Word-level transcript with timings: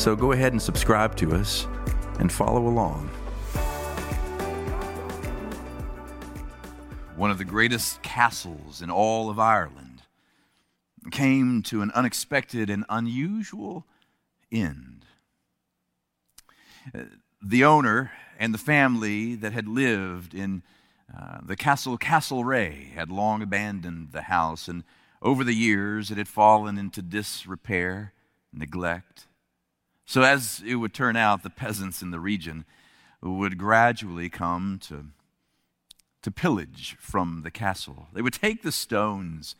So 0.00 0.16
go 0.16 0.32
ahead 0.32 0.52
and 0.52 0.62
subscribe 0.62 1.14
to 1.16 1.34
us 1.34 1.66
and 2.20 2.32
follow 2.32 2.66
along. 2.66 3.08
One 7.16 7.30
of 7.30 7.36
the 7.36 7.44
greatest 7.44 8.00
castles 8.00 8.80
in 8.80 8.90
all 8.90 9.28
of 9.28 9.38
Ireland 9.38 10.00
came 11.10 11.62
to 11.64 11.82
an 11.82 11.90
unexpected 11.90 12.70
and 12.70 12.86
unusual 12.88 13.84
end. 14.50 15.04
The 17.42 17.64
owner 17.64 18.10
and 18.38 18.54
the 18.54 18.58
family 18.58 19.34
that 19.34 19.52
had 19.52 19.68
lived 19.68 20.32
in 20.32 20.62
uh, 21.14 21.40
the 21.42 21.56
castle 21.56 21.98
Castlereagh 21.98 22.94
had 22.94 23.10
long 23.10 23.42
abandoned 23.42 24.12
the 24.12 24.22
house, 24.22 24.66
and 24.66 24.82
over 25.20 25.44
the 25.44 25.52
years 25.52 26.10
it 26.10 26.16
had 26.16 26.26
fallen 26.26 26.78
into 26.78 27.02
disrepair, 27.02 28.14
neglect. 28.50 29.26
So, 30.10 30.22
as 30.22 30.60
it 30.66 30.74
would 30.74 30.92
turn 30.92 31.14
out, 31.14 31.44
the 31.44 31.50
peasants 31.50 32.02
in 32.02 32.10
the 32.10 32.18
region 32.18 32.64
would 33.22 33.56
gradually 33.56 34.28
come 34.28 34.80
to, 34.88 35.04
to 36.22 36.32
pillage 36.32 36.96
from 36.98 37.42
the 37.44 37.50
castle. 37.52 38.08
They 38.12 38.20
would 38.20 38.32
take 38.32 38.64
the 38.64 38.72
stones 38.72 39.54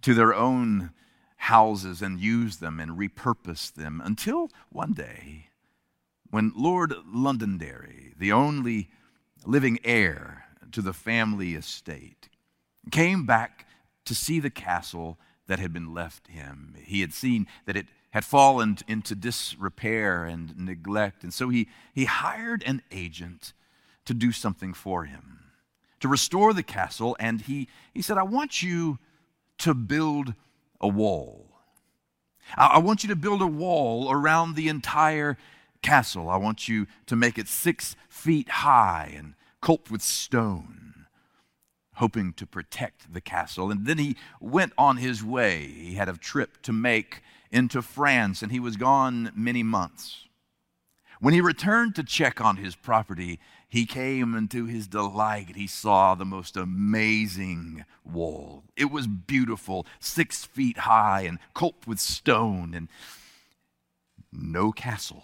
to 0.00 0.12
their 0.12 0.34
own 0.34 0.90
houses 1.36 2.02
and 2.02 2.18
use 2.18 2.56
them 2.56 2.80
and 2.80 2.98
repurpose 2.98 3.72
them 3.72 4.02
until 4.04 4.50
one 4.70 4.92
day, 4.92 5.50
when 6.30 6.52
Lord 6.56 6.94
Londonderry, 7.06 8.12
the 8.18 8.32
only 8.32 8.90
living 9.46 9.78
heir 9.84 10.46
to 10.72 10.82
the 10.82 10.92
family 10.92 11.54
estate, 11.54 12.28
came 12.90 13.24
back 13.24 13.68
to 14.06 14.16
see 14.16 14.40
the 14.40 14.50
castle 14.50 15.16
that 15.46 15.60
had 15.60 15.72
been 15.72 15.94
left 15.94 16.26
him. 16.26 16.74
He 16.82 17.02
had 17.02 17.12
seen 17.12 17.46
that 17.66 17.76
it 17.76 17.86
had 18.12 18.24
fallen 18.24 18.78
into 18.86 19.14
disrepair 19.14 20.24
and 20.24 20.56
neglect. 20.56 21.22
And 21.22 21.32
so 21.32 21.48
he, 21.48 21.68
he 21.94 22.04
hired 22.04 22.62
an 22.64 22.82
agent 22.92 23.54
to 24.04 24.14
do 24.14 24.32
something 24.32 24.74
for 24.74 25.04
him, 25.04 25.40
to 26.00 26.08
restore 26.08 26.52
the 26.52 26.62
castle. 26.62 27.16
And 27.18 27.40
he, 27.40 27.68
he 27.94 28.02
said, 28.02 28.18
I 28.18 28.22
want 28.22 28.62
you 28.62 28.98
to 29.58 29.74
build 29.74 30.34
a 30.80 30.88
wall. 30.88 31.46
I, 32.56 32.66
I 32.66 32.78
want 32.78 33.02
you 33.02 33.08
to 33.08 33.16
build 33.16 33.40
a 33.40 33.46
wall 33.46 34.12
around 34.12 34.56
the 34.56 34.68
entire 34.68 35.38
castle. 35.80 36.28
I 36.28 36.36
want 36.36 36.68
you 36.68 36.86
to 37.06 37.16
make 37.16 37.38
it 37.38 37.48
six 37.48 37.96
feet 38.10 38.48
high 38.48 39.14
and 39.16 39.34
coped 39.62 39.90
with 39.90 40.02
stone, 40.02 41.06
hoping 41.94 42.34
to 42.34 42.46
protect 42.46 43.14
the 43.14 43.22
castle. 43.22 43.70
And 43.70 43.86
then 43.86 43.96
he 43.96 44.16
went 44.38 44.74
on 44.76 44.98
his 44.98 45.24
way. 45.24 45.66
He 45.66 45.94
had 45.94 46.10
a 46.10 46.16
trip 46.18 46.60
to 46.62 46.72
make 46.72 47.22
into 47.52 47.82
France, 47.82 48.42
and 48.42 48.50
he 48.50 48.58
was 48.58 48.76
gone 48.76 49.30
many 49.36 49.62
months. 49.62 50.24
When 51.20 51.34
he 51.34 51.40
returned 51.40 51.94
to 51.94 52.02
check 52.02 52.40
on 52.40 52.56
his 52.56 52.74
property, 52.74 53.38
he 53.68 53.86
came 53.86 54.34
and 54.34 54.50
to 54.50 54.66
his 54.66 54.88
delight, 54.88 55.54
he 55.54 55.68
saw 55.68 56.14
the 56.14 56.24
most 56.24 56.56
amazing 56.56 57.84
wall. 58.04 58.64
It 58.76 58.90
was 58.90 59.06
beautiful, 59.06 59.86
six 60.00 60.44
feet 60.44 60.78
high 60.78 61.22
and 61.22 61.38
coped 61.54 61.86
with 61.86 62.00
stone, 62.00 62.74
and 62.74 62.88
no 64.32 64.72
castle. 64.72 65.22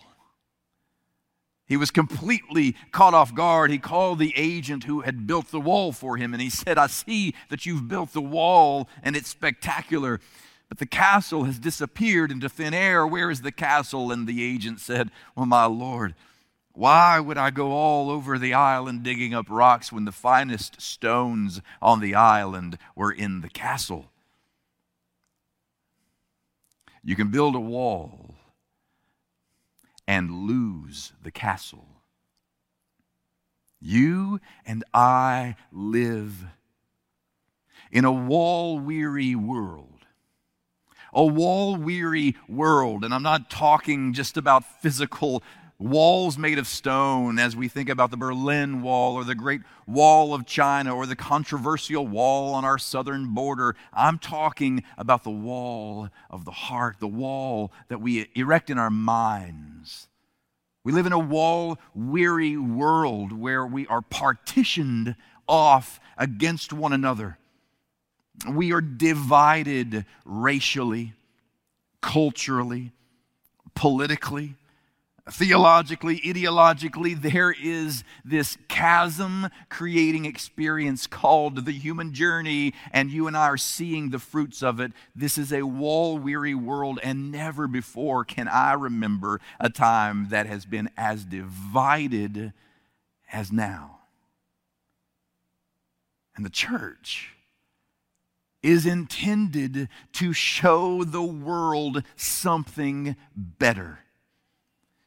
He 1.66 1.76
was 1.76 1.90
completely 1.90 2.76
caught 2.92 3.12
off 3.12 3.34
guard. 3.34 3.70
He 3.70 3.78
called 3.78 4.18
the 4.18 4.32
agent 4.36 4.84
who 4.84 5.02
had 5.02 5.26
built 5.26 5.50
the 5.50 5.60
wall 5.60 5.92
for 5.92 6.16
him 6.16 6.32
and 6.32 6.40
he 6.40 6.48
said, 6.48 6.78
I 6.78 6.86
see 6.86 7.34
that 7.50 7.66
you've 7.66 7.88
built 7.88 8.14
the 8.14 8.22
wall 8.22 8.88
and 9.02 9.14
it's 9.14 9.28
spectacular. 9.28 10.20
But 10.68 10.78
the 10.78 10.86
castle 10.86 11.44
has 11.44 11.58
disappeared 11.58 12.30
into 12.30 12.48
thin 12.48 12.74
air. 12.74 13.06
Where 13.06 13.30
is 13.30 13.40
the 13.40 13.52
castle? 13.52 14.12
And 14.12 14.26
the 14.26 14.42
agent 14.42 14.80
said, 14.80 15.10
Well, 15.34 15.46
my 15.46 15.64
lord, 15.64 16.14
why 16.72 17.18
would 17.18 17.38
I 17.38 17.50
go 17.50 17.72
all 17.72 18.10
over 18.10 18.38
the 18.38 18.54
island 18.54 19.02
digging 19.02 19.34
up 19.34 19.46
rocks 19.48 19.90
when 19.90 20.04
the 20.04 20.12
finest 20.12 20.80
stones 20.80 21.60
on 21.80 22.00
the 22.00 22.14
island 22.14 22.78
were 22.94 23.10
in 23.10 23.40
the 23.40 23.48
castle? 23.48 24.10
You 27.02 27.16
can 27.16 27.30
build 27.30 27.54
a 27.54 27.60
wall 27.60 28.34
and 30.06 30.46
lose 30.46 31.12
the 31.22 31.30
castle. 31.30 31.86
You 33.80 34.40
and 34.66 34.84
I 34.92 35.56
live 35.72 36.44
in 37.90 38.04
a 38.04 38.12
wall 38.12 38.78
weary 38.78 39.34
world 39.34 39.97
a 41.12 41.24
wall 41.24 41.76
weary 41.76 42.36
world. 42.48 43.04
And 43.04 43.14
I'm 43.14 43.22
not 43.22 43.50
talking 43.50 44.12
just 44.12 44.36
about 44.36 44.64
physical 44.82 45.42
walls 45.78 46.36
made 46.36 46.58
of 46.58 46.66
stone 46.66 47.38
as 47.38 47.54
we 47.54 47.68
think 47.68 47.88
about 47.88 48.10
the 48.10 48.16
Berlin 48.16 48.82
Wall 48.82 49.14
or 49.14 49.24
the 49.24 49.34
Great 49.34 49.60
Wall 49.86 50.34
of 50.34 50.44
China 50.44 50.94
or 50.94 51.06
the 51.06 51.14
controversial 51.16 52.06
wall 52.06 52.54
on 52.54 52.64
our 52.64 52.78
southern 52.78 53.32
border. 53.32 53.76
I'm 53.92 54.18
talking 54.18 54.82
about 54.96 55.22
the 55.22 55.30
wall 55.30 56.08
of 56.30 56.44
the 56.44 56.50
heart, 56.50 56.96
the 56.98 57.06
wall 57.06 57.72
that 57.88 58.00
we 58.00 58.28
erect 58.34 58.70
in 58.70 58.78
our 58.78 58.90
minds. 58.90 60.08
We 60.82 60.92
live 60.92 61.06
in 61.06 61.12
a 61.12 61.18
wall 61.18 61.78
weary 61.94 62.56
world 62.56 63.32
where 63.32 63.66
we 63.66 63.86
are 63.86 64.02
partitioned 64.02 65.14
off 65.46 66.00
against 66.16 66.72
one 66.72 66.92
another. 66.92 67.38
We 68.46 68.72
are 68.72 68.80
divided 68.80 70.04
racially, 70.24 71.14
culturally, 72.00 72.92
politically, 73.74 74.54
theologically, 75.30 76.20
ideologically. 76.20 77.20
There 77.20 77.52
is 77.52 78.04
this 78.24 78.56
chasm 78.68 79.48
creating 79.68 80.24
experience 80.24 81.06
called 81.06 81.64
the 81.64 81.72
human 81.72 82.14
journey, 82.14 82.74
and 82.92 83.10
you 83.10 83.26
and 83.26 83.36
I 83.36 83.48
are 83.48 83.56
seeing 83.56 84.10
the 84.10 84.18
fruits 84.18 84.62
of 84.62 84.80
it. 84.80 84.92
This 85.14 85.36
is 85.36 85.52
a 85.52 85.66
wall 85.66 86.18
weary 86.18 86.54
world, 86.54 86.98
and 87.02 87.30
never 87.30 87.66
before 87.66 88.24
can 88.24 88.48
I 88.48 88.72
remember 88.72 89.40
a 89.60 89.68
time 89.68 90.28
that 90.30 90.46
has 90.46 90.64
been 90.64 90.90
as 90.96 91.24
divided 91.24 92.52
as 93.32 93.52
now. 93.52 93.98
And 96.36 96.46
the 96.46 96.50
church 96.50 97.34
is 98.62 98.86
intended 98.86 99.88
to 100.12 100.32
show 100.32 101.04
the 101.04 101.22
world 101.22 102.02
something 102.16 103.16
better. 103.36 104.00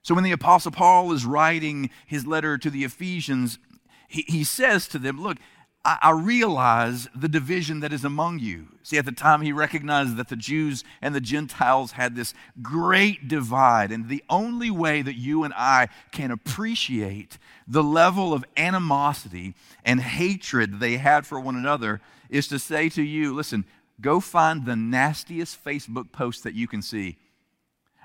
So 0.04 0.16
when 0.16 0.24
the 0.24 0.32
Apostle 0.32 0.72
Paul 0.72 1.12
is 1.12 1.26
writing 1.26 1.90
his 2.08 2.26
letter 2.26 2.58
to 2.58 2.70
the 2.70 2.84
Ephesians, 2.84 3.60
he, 4.08 4.24
he 4.28 4.44
says 4.44 4.88
to 4.90 5.00
them, 5.00 5.22
Look, 5.22 5.38
I, 5.86 5.98
I 6.02 6.12
realize 6.12 7.08
the 7.16 7.30
division 7.30 7.82
that 7.82 7.94
is 7.94 8.04
among 8.04 8.40
you. 8.40 8.68
See, 8.84 8.98
at 8.98 9.06
the 9.06 9.12
time, 9.12 9.42
he 9.42 9.52
recognized 9.52 10.18
that 10.18 10.30
the 10.30 10.36
Jews 10.36 10.84
and 11.02 11.14
the 11.14 11.22
Gentiles 11.22 11.94
had 11.94 12.16
this 12.16 12.34
great 12.62 13.28
divide. 13.28 13.92
And 13.92 14.10
the 14.10 14.24
only 14.30 14.72
way 14.72 15.02
that 15.02 15.16
you 15.16 15.44
and 15.44 15.54
I 15.56 15.90
can 16.12 16.32
appreciate 16.32 17.38
the 17.68 17.84
level 17.84 18.34
of 18.34 18.44
animosity 18.58 19.54
and 19.86 20.02
hatred 20.02 20.80
they 20.80 20.98
had 20.98 21.28
for 21.28 21.40
one 21.40 21.56
another 21.56 22.02
is 22.32 22.48
to 22.48 22.58
say 22.58 22.90
to 22.90 23.04
you 23.04 23.36
listen, 23.36 23.66
go 24.02 24.20
find 24.20 24.66
the 24.66 24.76
nastiest 24.76 25.64
Facebook 25.64 26.12
post 26.12 26.44
that 26.44 26.56
you 26.56 26.68
can 26.68 26.82
see 26.82 27.18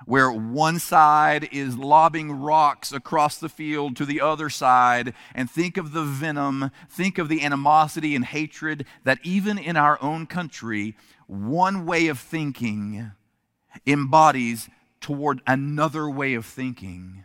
where 0.05 0.31
one 0.31 0.79
side 0.79 1.49
is 1.53 1.79
lobbing 1.79 2.31
rocks 2.31 2.93
across 2.93 3.39
the 3.39 3.49
field 3.49 3.97
to 3.97 4.05
the 4.05 4.21
other 4.21 4.51
side, 4.51 5.15
and 5.35 5.51
think 5.51 5.77
of 5.77 5.93
the 5.93 6.05
venom, 6.05 6.71
think 6.91 7.17
of 7.19 7.29
the 7.29 7.43
animosity 7.43 8.15
and 8.15 8.27
hatred 8.27 8.85
that 9.05 9.19
even 9.23 9.57
in 9.57 9.77
our 9.77 10.01
own 10.03 10.27
country, 10.27 10.95
one 11.27 11.87
way 11.87 12.09
of 12.09 12.19
thinking 12.19 13.11
embodies 13.87 14.69
toward 15.01 15.41
another 15.47 16.09
way 16.09 16.35
of 16.35 16.45
thinking. 16.45 17.25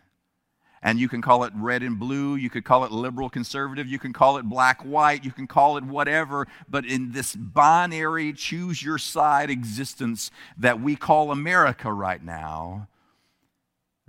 And 0.83 0.99
you 0.99 1.07
can 1.07 1.21
call 1.21 1.43
it 1.43 1.53
red 1.55 1.83
and 1.83 1.99
blue, 1.99 2.35
you 2.35 2.49
could 2.49 2.65
call 2.65 2.85
it 2.85 2.91
liberal 2.91 3.29
conservative, 3.29 3.87
you 3.87 3.99
can 3.99 4.13
call 4.13 4.37
it 4.37 4.43
black 4.43 4.81
white, 4.81 5.23
you 5.23 5.31
can 5.31 5.45
call 5.45 5.77
it 5.77 5.83
whatever, 5.83 6.47
but 6.67 6.85
in 6.85 7.11
this 7.11 7.35
binary 7.35 8.33
choose 8.33 8.81
your 8.81 8.97
side 8.97 9.51
existence 9.51 10.31
that 10.57 10.81
we 10.81 10.95
call 10.95 11.31
America 11.31 11.93
right 11.93 12.23
now, 12.23 12.87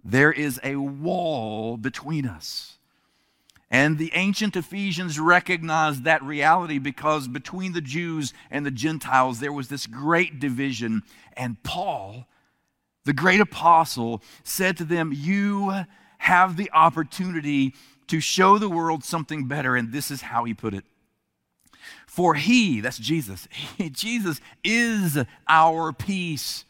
there 0.02 0.32
is 0.32 0.58
a 0.64 0.76
wall 0.76 1.76
between 1.76 2.26
us. 2.26 2.78
And 3.70 3.96
the 3.96 4.12
ancient 4.14 4.54
Ephesians 4.54 5.18
recognized 5.18 6.04
that 6.04 6.22
reality 6.22 6.78
because 6.78 7.26
between 7.26 7.72
the 7.72 7.80
Jews 7.80 8.34
and 8.50 8.66
the 8.66 8.70
Gentiles, 8.70 9.40
there 9.40 9.52
was 9.52 9.68
this 9.68 9.86
great 9.86 10.38
division. 10.38 11.02
And 11.38 11.62
Paul, 11.62 12.26
the 13.04 13.14
great 13.14 13.40
apostle, 13.40 14.22
said 14.44 14.76
to 14.76 14.84
them, 14.84 15.10
You 15.14 15.86
have 16.22 16.56
the 16.56 16.70
opportunity 16.72 17.74
to 18.06 18.20
show 18.20 18.56
the 18.56 18.68
world 18.68 19.02
something 19.02 19.48
better. 19.48 19.74
And 19.74 19.90
this 19.90 20.08
is 20.08 20.22
how 20.22 20.44
he 20.44 20.54
put 20.54 20.72
it 20.72 20.84
For 22.06 22.34
he, 22.34 22.80
that's 22.80 22.98
Jesus, 22.98 23.48
Jesus 23.90 24.40
is 24.62 25.18
our 25.48 25.92
peace. 25.92 26.64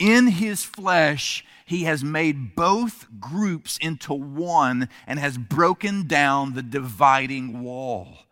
In 0.00 0.26
his 0.26 0.64
flesh, 0.64 1.44
he 1.64 1.84
has 1.84 2.02
made 2.02 2.56
both 2.56 3.06
groups 3.20 3.78
into 3.78 4.12
one 4.12 4.88
and 5.06 5.20
has 5.20 5.38
broken 5.38 6.08
down 6.08 6.54
the 6.54 6.62
dividing 6.62 7.62
wall. 7.62 8.26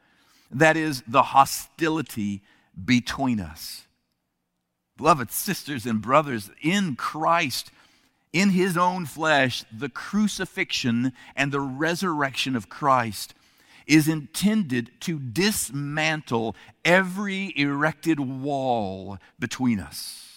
That 0.51 0.77
is 0.77 1.05
the 1.07 1.23
hostility 1.23 2.43
between 2.85 3.39
us. 3.39 3.87
Beloved 4.97 5.31
sisters 5.31 5.87
and 5.87 6.03
brothers, 6.03 6.51
in 6.61 6.97
Christ, 6.97 7.71
in 8.33 8.51
his 8.51 8.77
own 8.77 9.07
flesh, 9.07 9.65
the 9.77 9.89
crucifixion 9.89 11.13
and 11.37 11.53
the 11.53 11.61
resurrection 11.61 12.57
of 12.57 12.69
Christ 12.69 13.35
is 13.87 14.09
intended 14.09 14.91
to 15.01 15.19
dismantle 15.19 16.57
every 16.85 17.53
erected 17.57 18.21
wall 18.21 19.19
between 19.39 19.81
us. 19.81 20.29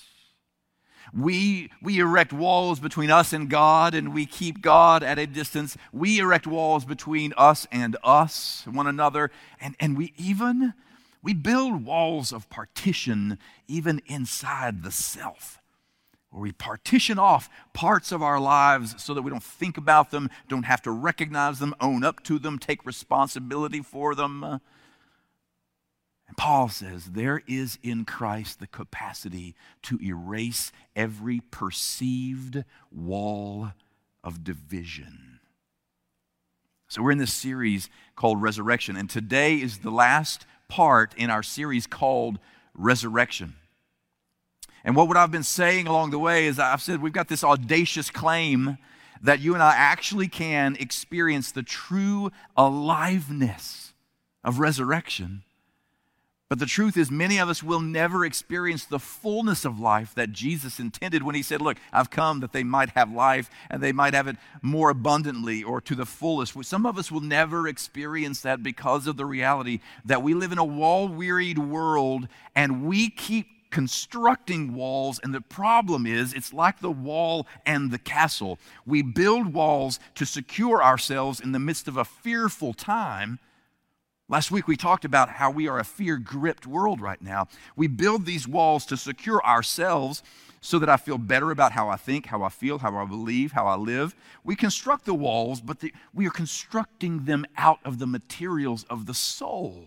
We, 1.14 1.72
we 1.82 2.00
erect 2.00 2.34
walls 2.34 2.80
between 2.80 3.10
us 3.10 3.32
and 3.32 3.50
God, 3.50 3.94
and 3.94 4.14
we 4.14 4.26
keep 4.26 4.62
God 4.62 5.02
at 5.04 5.20
a 5.20 5.28
distance. 5.28 5.78
We 5.94 6.20
erect 6.20 6.46
walls 6.46 6.84
between 6.84 7.34
us 7.38 7.68
and 7.72 7.96
us, 8.04 8.66
one 8.70 8.88
another, 8.88 9.32
and, 9.62 9.76
and 9.80 9.98
we 9.98 10.14
even 10.18 10.74
we 11.22 11.34
build 11.34 11.86
walls 11.86 12.32
of 12.32 12.50
partition 12.52 13.40
even 13.68 14.00
inside 14.06 14.84
the 14.84 14.92
self 14.92 15.60
where 16.36 16.42
we 16.42 16.52
partition 16.52 17.18
off 17.18 17.50
parts 17.72 18.12
of 18.12 18.22
our 18.22 18.42
lives 18.42 19.02
so 19.02 19.14
that 19.14 19.22
we 19.22 19.32
don't 19.32 19.42
think 19.42 19.78
about 19.78 20.12
them, 20.12 20.30
don't 20.50 20.64
have 20.64 20.82
to 20.82 20.92
recognize 20.92 21.60
them, 21.60 21.74
own 21.80 22.04
up 22.04 22.22
to 22.24 22.38
them, 22.38 22.60
take 22.60 22.86
responsibility 22.86 23.82
for 23.82 24.14
them. 24.14 24.44
And 24.44 24.60
Paul 26.36 26.68
says 26.68 27.06
there 27.06 27.42
is 27.48 27.80
in 27.82 28.04
Christ 28.04 28.60
the 28.60 28.68
capacity 28.68 29.56
to 29.84 29.98
erase 30.04 30.74
every 30.94 31.40
perceived 31.40 32.66
wall 32.92 33.72
of 34.22 34.44
division. 34.44 35.40
So 36.90 37.02
we're 37.02 37.12
in 37.12 37.18
this 37.18 37.34
series 37.34 37.90
called 38.18 38.42
Resurrection, 38.42 38.98
and 38.98 39.10
today 39.10 39.56
is 39.56 39.78
the 39.78 39.90
last 39.90 40.46
part 40.68 41.14
in 41.16 41.30
our 41.30 41.44
series 41.44 41.88
called 41.88 42.40
Resurrection. 42.74 43.56
And 44.86 44.96
what, 44.96 45.08
what 45.08 45.18
I've 45.18 45.32
been 45.32 45.44
saying 45.44 45.88
along 45.88 46.12
the 46.12 46.20
way 46.20 46.46
is 46.46 46.60
I've 46.60 46.82
said 46.82 47.02
we've 47.02 47.12
got 47.12 47.28
this 47.28 47.44
audacious 47.44 48.12
claim 48.12 48.78
that 49.22 49.40
you 49.40 49.56
and 49.56 49.64
I 49.64 49.74
actually 49.76 50.28
can 50.28 50.78
experience 50.80 51.52
the 51.52 51.64
true 51.64 52.32
aliveness 52.56 53.94
of 54.44 54.60
resurrection. 54.60 55.42
But 56.48 56.60
the 56.60 56.68
truth 56.68 56.96
is, 56.96 57.10
many 57.10 57.40
of 57.40 57.50
us 57.50 57.64
will 57.64 57.80
never 57.80 58.24
experience 58.24 58.86
the 58.86 59.00
fullness 59.00 59.66
of 59.66 59.80
life 59.80 60.14
that 60.14 60.32
Jesus 60.32 60.80
intended 60.80 61.24
when 61.24 61.34
he 61.34 61.42
said, 61.42 61.60
Look, 61.60 61.78
I've 61.92 62.12
come 62.12 62.42
that 62.42 62.54
they 62.54 62.64
might 62.64 62.90
have 62.92 63.12
life 63.12 63.50
and 63.72 63.82
they 63.82 63.92
might 63.92 64.14
have 64.14 64.28
it 64.28 64.36
more 64.62 64.92
abundantly 64.92 65.64
or 65.64 65.82
to 65.82 65.96
the 65.96 66.06
fullest. 66.06 66.64
Some 66.64 66.86
of 66.86 67.00
us 67.00 67.12
will 67.12 67.22
never 67.22 67.68
experience 67.68 68.42
that 68.42 68.62
because 68.62 69.08
of 69.08 69.18
the 69.18 69.26
reality 69.26 69.80
that 70.06 70.22
we 70.22 70.36
live 70.36 70.52
in 70.52 70.60
a 70.60 70.64
wall 70.64 71.08
wearied 71.08 71.58
world 71.58 72.28
and 72.56 72.86
we 72.86 73.10
keep 73.10 73.55
constructing 73.76 74.74
walls, 74.74 75.20
and 75.22 75.34
the 75.34 75.42
problem 75.42 76.06
is 76.06 76.34
it's 76.34 76.54
like 76.54 76.80
the 76.80 76.90
wall 76.90 77.46
and 77.66 77.92
the 77.92 78.00
castle. 78.00 78.58
We 78.86 79.02
build 79.02 79.54
walls 79.54 80.00
to 80.16 80.26
secure 80.26 80.82
ourselves 80.82 81.42
in 81.42 81.52
the 81.52 81.60
midst 81.60 81.90
of 81.90 81.98
a 81.98 82.06
fearful 82.06 82.74
time. 82.74 83.38
Last 84.30 84.50
week 84.50 84.70
we 84.70 84.78
talked 84.78 85.04
about 85.04 85.28
how 85.28 85.52
we 85.52 85.68
are 85.68 85.78
a 85.78 85.84
fear 85.84 86.16
gripped 86.16 86.66
world 86.66 87.02
right 87.02 87.22
now. 87.22 87.50
We 87.76 87.88
build 87.88 88.26
these 88.26 88.48
walls 88.48 88.86
to 88.86 88.96
secure 88.96 89.46
ourselves 89.46 90.24
so 90.62 90.80
that 90.80 90.88
I 90.88 90.96
feel 90.96 91.18
better 91.18 91.52
about 91.52 91.74
how 91.74 91.90
I 91.90 91.98
think, 91.98 92.28
how 92.28 92.44
I 92.44 92.50
feel, 92.50 92.78
how 92.78 92.96
I 92.96 93.04
believe, 93.04 93.52
how 93.52 93.68
I 93.68 93.76
live. 93.76 94.16
We 94.46 94.56
construct 94.56 95.04
the 95.04 95.14
walls, 95.14 95.60
but 95.60 95.82
the, 95.82 95.94
we 96.14 96.26
are 96.28 96.32
constructing 96.32 97.26
them 97.26 97.46
out 97.58 97.80
of 97.84 98.00
the 98.00 98.08
materials 98.08 98.86
of 98.90 99.06
the 99.06 99.14
soul. 99.14 99.86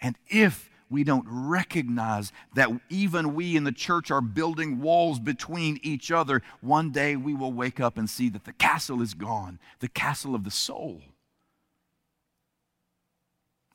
And 0.00 0.16
if 0.26 0.68
we 0.88 1.02
don't 1.02 1.26
recognize 1.28 2.32
that 2.54 2.70
even 2.88 3.34
we 3.34 3.56
in 3.56 3.64
the 3.64 3.72
church 3.72 4.10
are 4.10 4.20
building 4.20 4.80
walls 4.80 5.18
between 5.18 5.80
each 5.82 6.10
other, 6.10 6.42
one 6.60 6.90
day 6.90 7.16
we 7.16 7.34
will 7.34 7.52
wake 7.52 7.80
up 7.80 7.98
and 7.98 8.08
see 8.08 8.28
that 8.28 8.44
the 8.44 8.52
castle 8.52 9.02
is 9.02 9.14
gone, 9.14 9.58
the 9.80 9.88
castle 9.88 10.34
of 10.34 10.44
the 10.44 10.50
soul. 10.50 11.02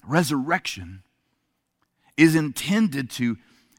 Resurrection 0.08 1.04
is 2.16 2.36
intended 2.36 3.10
to, 3.10 3.38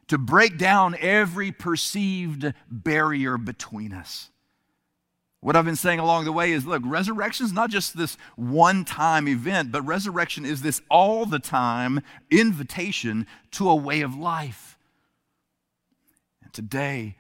to 0.09 0.19
break 0.19 0.59
down 0.59 0.97
every 1.01 1.53
perceived 1.53 2.53
barrier 2.71 3.39
between 3.39 3.93
us. 3.93 4.32
What 5.43 5.57
I've 5.57 5.65
been 5.65 5.75
saying 5.75 5.99
along 5.99 6.25
the 6.25 6.33
way 6.33 6.53
is 6.53 6.67
look, 6.67 6.85
resurrection 6.87 7.45
is 7.45 7.53
not 7.53 7.69
just 7.69 7.97
this 7.97 8.17
one 8.37 8.85
time 8.85 9.27
event, 9.27 9.73
but 9.73 9.83
resurrection 9.83 10.45
is 10.45 10.63
this 10.63 10.81
all 10.89 11.27
the 11.27 11.41
time 11.41 12.01
invitation 12.31 13.27
to 13.51 13.69
a 13.69 13.75
way 13.75 14.03
of 14.03 14.15
life. 14.15 14.79
And 16.45 16.53
today, 16.53 17.17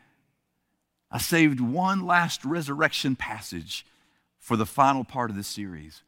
I 1.10 1.18
saved 1.18 1.60
one 1.60 2.06
last 2.06 2.44
resurrection 2.44 3.16
passage 3.16 3.84
for 4.38 4.56
the 4.56 4.66
final 4.66 5.02
part 5.02 5.28
of 5.28 5.36
this 5.36 5.48
series. 5.48 6.02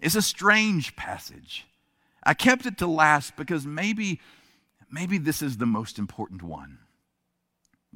It's 0.00 0.14
a 0.14 0.22
strange 0.22 0.96
passage. 0.96 1.66
I 2.22 2.32
kept 2.32 2.64
it 2.64 2.78
to 2.78 2.86
last 2.86 3.36
because 3.36 3.66
maybe, 3.66 4.18
maybe 4.90 5.18
this 5.18 5.42
is 5.42 5.58
the 5.58 5.66
most 5.66 5.98
important 5.98 6.42
one. 6.42 6.78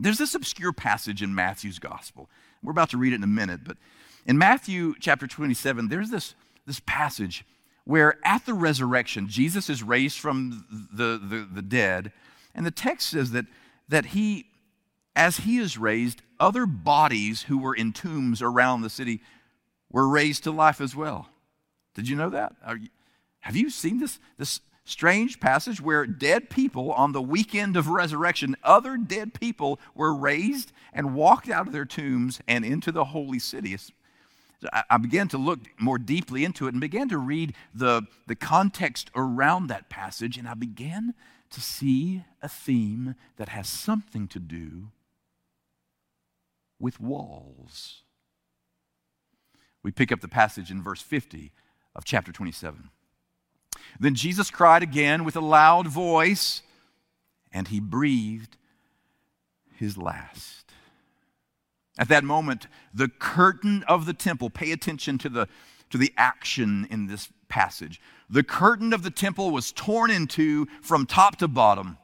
There's 0.02 0.18
this 0.18 0.34
obscure 0.34 0.72
passage 0.72 1.22
in 1.22 1.32
Matthew's 1.32 1.78
gospel. 1.78 2.28
We're 2.62 2.72
about 2.72 2.90
to 2.90 2.98
read 2.98 3.12
it 3.12 3.16
in 3.16 3.22
a 3.22 3.28
minute, 3.28 3.60
but 3.64 3.76
in 4.26 4.36
Matthew 4.36 4.94
chapter 4.98 5.28
27, 5.28 5.88
there's 5.88 6.10
this, 6.10 6.34
this 6.66 6.80
passage 6.86 7.44
where 7.84 8.18
at 8.24 8.44
the 8.44 8.54
resurrection, 8.54 9.28
Jesus 9.28 9.70
is 9.70 9.82
raised 9.82 10.18
from 10.18 10.88
the, 10.92 11.20
the, 11.22 11.48
the 11.52 11.62
dead, 11.62 12.12
and 12.54 12.66
the 12.66 12.72
text 12.72 13.10
says 13.10 13.30
that, 13.30 13.46
that 13.88 14.06
he, 14.06 14.46
as 15.14 15.38
he 15.38 15.58
is 15.58 15.78
raised, 15.78 16.22
other 16.40 16.66
bodies 16.66 17.42
who 17.42 17.58
were 17.58 17.74
in 17.74 17.92
tombs 17.92 18.42
around 18.42 18.82
the 18.82 18.90
city 18.90 19.20
were 19.90 20.08
raised 20.08 20.44
to 20.44 20.50
life 20.50 20.80
as 20.80 20.96
well. 20.96 21.28
Did 21.94 22.08
you 22.08 22.16
know 22.16 22.30
that? 22.30 22.54
You, 22.68 22.88
have 23.40 23.54
you 23.54 23.70
seen 23.70 23.98
this, 23.98 24.18
this 24.36 24.60
strange 24.84 25.40
passage 25.40 25.80
where 25.80 26.06
dead 26.06 26.50
people 26.50 26.92
on 26.92 27.12
the 27.12 27.22
weekend 27.22 27.76
of 27.76 27.88
resurrection, 27.88 28.56
other 28.62 28.96
dead 28.96 29.34
people 29.34 29.78
were 29.94 30.14
raised 30.14 30.72
and 30.92 31.14
walked 31.14 31.48
out 31.48 31.66
of 31.66 31.72
their 31.72 31.84
tombs 31.84 32.40
and 32.48 32.64
into 32.64 32.90
the 32.90 33.06
holy 33.06 33.38
city. 33.38 33.76
I 34.88 34.98
began 34.98 35.28
to 35.28 35.38
look 35.38 35.60
more 35.78 35.98
deeply 35.98 36.44
into 36.44 36.66
it 36.66 36.74
and 36.74 36.80
began 36.80 37.08
to 37.08 37.18
read 37.18 37.54
the, 37.74 38.02
the 38.26 38.36
context 38.36 39.10
around 39.14 39.66
that 39.66 39.88
passage, 39.88 40.36
and 40.36 40.48
I 40.48 40.54
began 40.54 41.14
to 41.50 41.60
see 41.60 42.24
a 42.40 42.48
theme 42.48 43.14
that 43.36 43.50
has 43.50 43.68
something 43.68 44.28
to 44.28 44.38
do 44.38 44.88
with 46.78 47.00
walls. 47.00 48.02
We 49.82 49.90
pick 49.90 50.12
up 50.12 50.20
the 50.20 50.28
passage 50.28 50.70
in 50.70 50.82
verse 50.82 51.02
50 51.02 51.52
of 51.94 52.04
chapter 52.04 52.32
27. 52.32 52.90
Then 53.98 54.14
Jesus 54.14 54.50
cried 54.50 54.82
again 54.82 55.24
with 55.24 55.36
a 55.36 55.40
loud 55.40 55.86
voice, 55.86 56.62
and 57.52 57.68
he 57.68 57.80
breathed 57.80 58.56
his 59.76 59.96
last. 59.96 60.72
At 61.98 62.08
that 62.08 62.24
moment, 62.24 62.68
the 62.94 63.08
curtain 63.08 63.84
of 63.86 64.06
the 64.06 64.14
temple, 64.14 64.48
pay 64.50 64.72
attention 64.72 65.18
to 65.18 65.28
the, 65.28 65.48
to 65.90 65.98
the 65.98 66.12
action 66.16 66.86
in 66.90 67.06
this 67.06 67.28
passage. 67.48 68.00
The 68.30 68.42
curtain 68.42 68.92
of 68.92 69.02
the 69.02 69.10
temple 69.10 69.50
was 69.50 69.72
torn 69.72 70.10
in 70.10 70.26
two 70.26 70.66
from 70.80 71.04
top 71.04 71.36
to 71.36 71.48
bottom. 71.48 71.98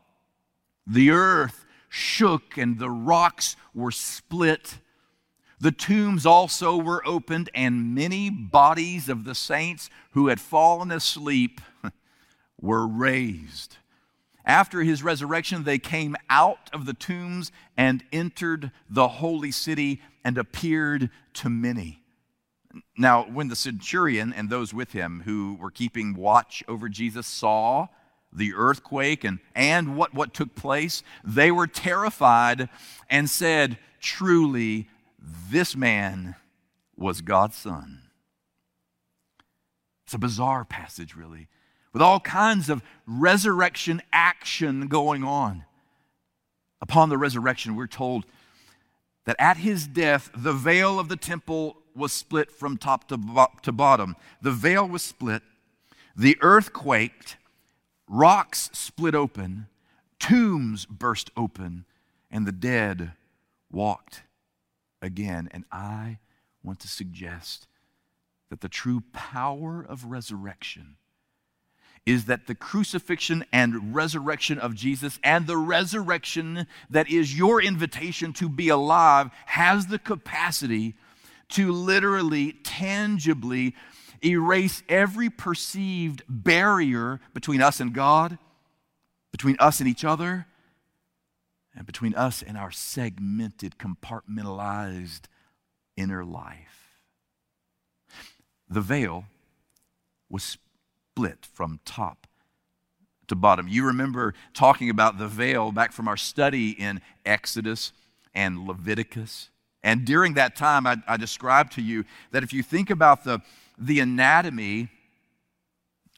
The 0.87 1.11
earth 1.11 1.64
shook 1.88 2.58
and 2.58 2.78
the 2.78 2.90
rocks 2.90 3.56
were 3.75 3.90
split. 3.90 4.78
The 5.61 5.73
tombs 5.73 6.26
also 6.26 6.76
were 6.76 7.06
opened, 7.06 7.50
and 7.54 7.94
many 7.94 8.30
bodies 8.30 9.08
of 9.08 9.25
the 9.25 9.35
saints 9.35 9.90
who 10.12 10.28
had 10.28 10.40
fallen 10.40 10.90
asleep 10.90 11.61
were 12.61 12.87
raised. 12.87 13.77
after 14.45 14.83
his 14.83 15.03
resurrection, 15.03 15.65
they 15.65 15.79
came 15.79 16.17
out 16.31 16.71
of 16.73 16.87
the 16.87 16.95
tombs 16.95 17.53
and 17.77 18.03
entered 18.12 18.71
the 18.88 19.09
holy 19.09 19.50
city 19.50 20.00
and 20.25 20.38
appeared 20.38 21.11
to 21.35 21.50
many. 21.50 22.03
Now, 22.97 23.25
when 23.25 23.49
the 23.49 23.57
centurion 23.57 24.33
and 24.33 24.49
those 24.49 24.73
with 24.73 24.93
him 24.93 25.23
who 25.25 25.57
were 25.61 25.71
keeping 25.71 26.15
watch 26.15 26.62
over 26.67 26.88
Jesus 26.88 27.27
saw 27.27 27.88
the 28.33 28.55
earthquake 28.55 29.25
and, 29.25 29.38
and 29.55 29.97
what, 29.97 30.15
what 30.15 30.35
took 30.35 30.55
place, 30.55 31.03
they 31.25 31.50
were 31.50 31.67
terrified 31.67 32.69
and 33.11 33.29
said, 33.29 33.79
Truly, 34.00 34.88
this 35.19 35.75
man 35.75 36.37
was 36.97 37.21
God's 37.21 37.57
son. 37.57 38.03
It's 40.05 40.15
a 40.15 40.19
bizarre 40.19 40.65
passage, 40.65 41.15
really, 41.15 41.49
with 41.92 42.02
all 42.02 42.21
kinds 42.21 42.68
of 42.68 42.83
resurrection 43.07 44.02
action 44.12 44.88
going 44.88 45.25
on. 45.25 45.64
Upon 46.80 47.09
the 47.09 47.18
resurrection, 47.18 47.75
we're 47.75 47.87
told 47.87 48.25
that 49.25 49.37
at 49.38 49.59
his 49.59 49.87
death, 49.87 50.30
the 50.35 50.52
veil 50.52 50.99
of 50.99 51.09
the 51.09 51.16
temple 51.16 51.76
was 51.95 52.12
split 52.12 52.50
from 52.50 52.76
top 52.76 53.09
to, 53.09 53.16
bo- 53.16 53.52
to 53.62 53.73
bottom. 53.73 54.16
The 54.40 54.52
veil 54.52 54.88
was 54.88 55.02
split, 55.02 55.42
the 56.16 56.37
earth 56.40 56.73
quaked, 56.73 57.37
rocks 58.09 58.71
split 58.73 59.14
open, 59.14 59.66
tombs 60.18 60.87
burst 60.87 61.30
open, 61.37 61.85
and 62.30 62.47
the 62.47 62.52
dead 62.52 63.12
walked 63.71 64.23
again. 65.02 65.49
And 65.52 65.64
I 65.71 66.18
want 66.62 66.80
to 66.80 66.88
suggest 66.88 67.66
that 68.50 68.61
the 68.61 68.68
true 68.68 69.02
power 69.12 69.85
of 69.87 70.07
resurrection 70.07 70.97
is 72.09 72.25
that 72.25 72.47
the 72.47 72.55
crucifixion 72.55 73.45
and 73.53 73.95
resurrection 73.95 74.59
of 74.59 74.75
Jesus 74.75 75.19
and 75.23 75.47
the 75.47 75.59
resurrection 75.59 76.67
that 76.88 77.11
is 77.11 77.37
your 77.37 77.61
invitation 77.61 78.33
to 78.33 78.49
be 78.49 78.71
alive 78.71 79.29
has 79.45 79.88
the 79.88 79.99
capacity 79.99 80.95
to 81.50 81.71
literally, 81.71 82.53
tangibly 82.65 83.75
erase 84.25 84.83
every 84.88 85.29
perceived 85.29 86.23
barrier 86.27 87.21
between 87.35 87.61
us 87.61 87.79
and 87.79 87.93
God, 87.93 88.38
between 89.31 89.57
us 89.59 89.79
and 89.81 89.88
each 89.88 90.03
other, 90.03 90.47
and 91.77 91.85
between 91.85 92.15
us 92.15 92.41
and 92.43 92.57
our 92.57 92.71
segmented, 92.71 93.77
compartmentalized 93.77 95.27
inner 95.95 96.25
life. 96.25 97.03
The 98.67 98.81
veil 98.81 99.27
was 100.31 100.57
split 101.18 101.48
from 101.52 101.80
top 101.84 102.28
to 103.26 103.34
bottom. 103.34 103.66
You 103.66 103.84
remember 103.87 104.34
talking 104.54 104.88
about 104.88 105.18
the 105.18 105.26
veil 105.26 105.72
back 105.72 105.90
from 105.90 106.06
our 106.06 106.16
study 106.16 106.70
in 106.70 107.00
Exodus 107.26 107.92
and 108.37 108.68
Leviticus. 108.68 109.50
And 109.82 110.04
during 110.04 110.34
that 110.34 110.54
time, 110.54 110.87
I, 110.87 110.98
I 111.08 111.16
described 111.16 111.72
to 111.72 111.82
you 111.82 112.04
that 112.30 112.44
if 112.44 112.52
you 112.52 112.62
think 112.62 112.88
about 112.88 113.25
the, 113.25 113.40
the 113.76 113.98
anatomy 113.98 114.90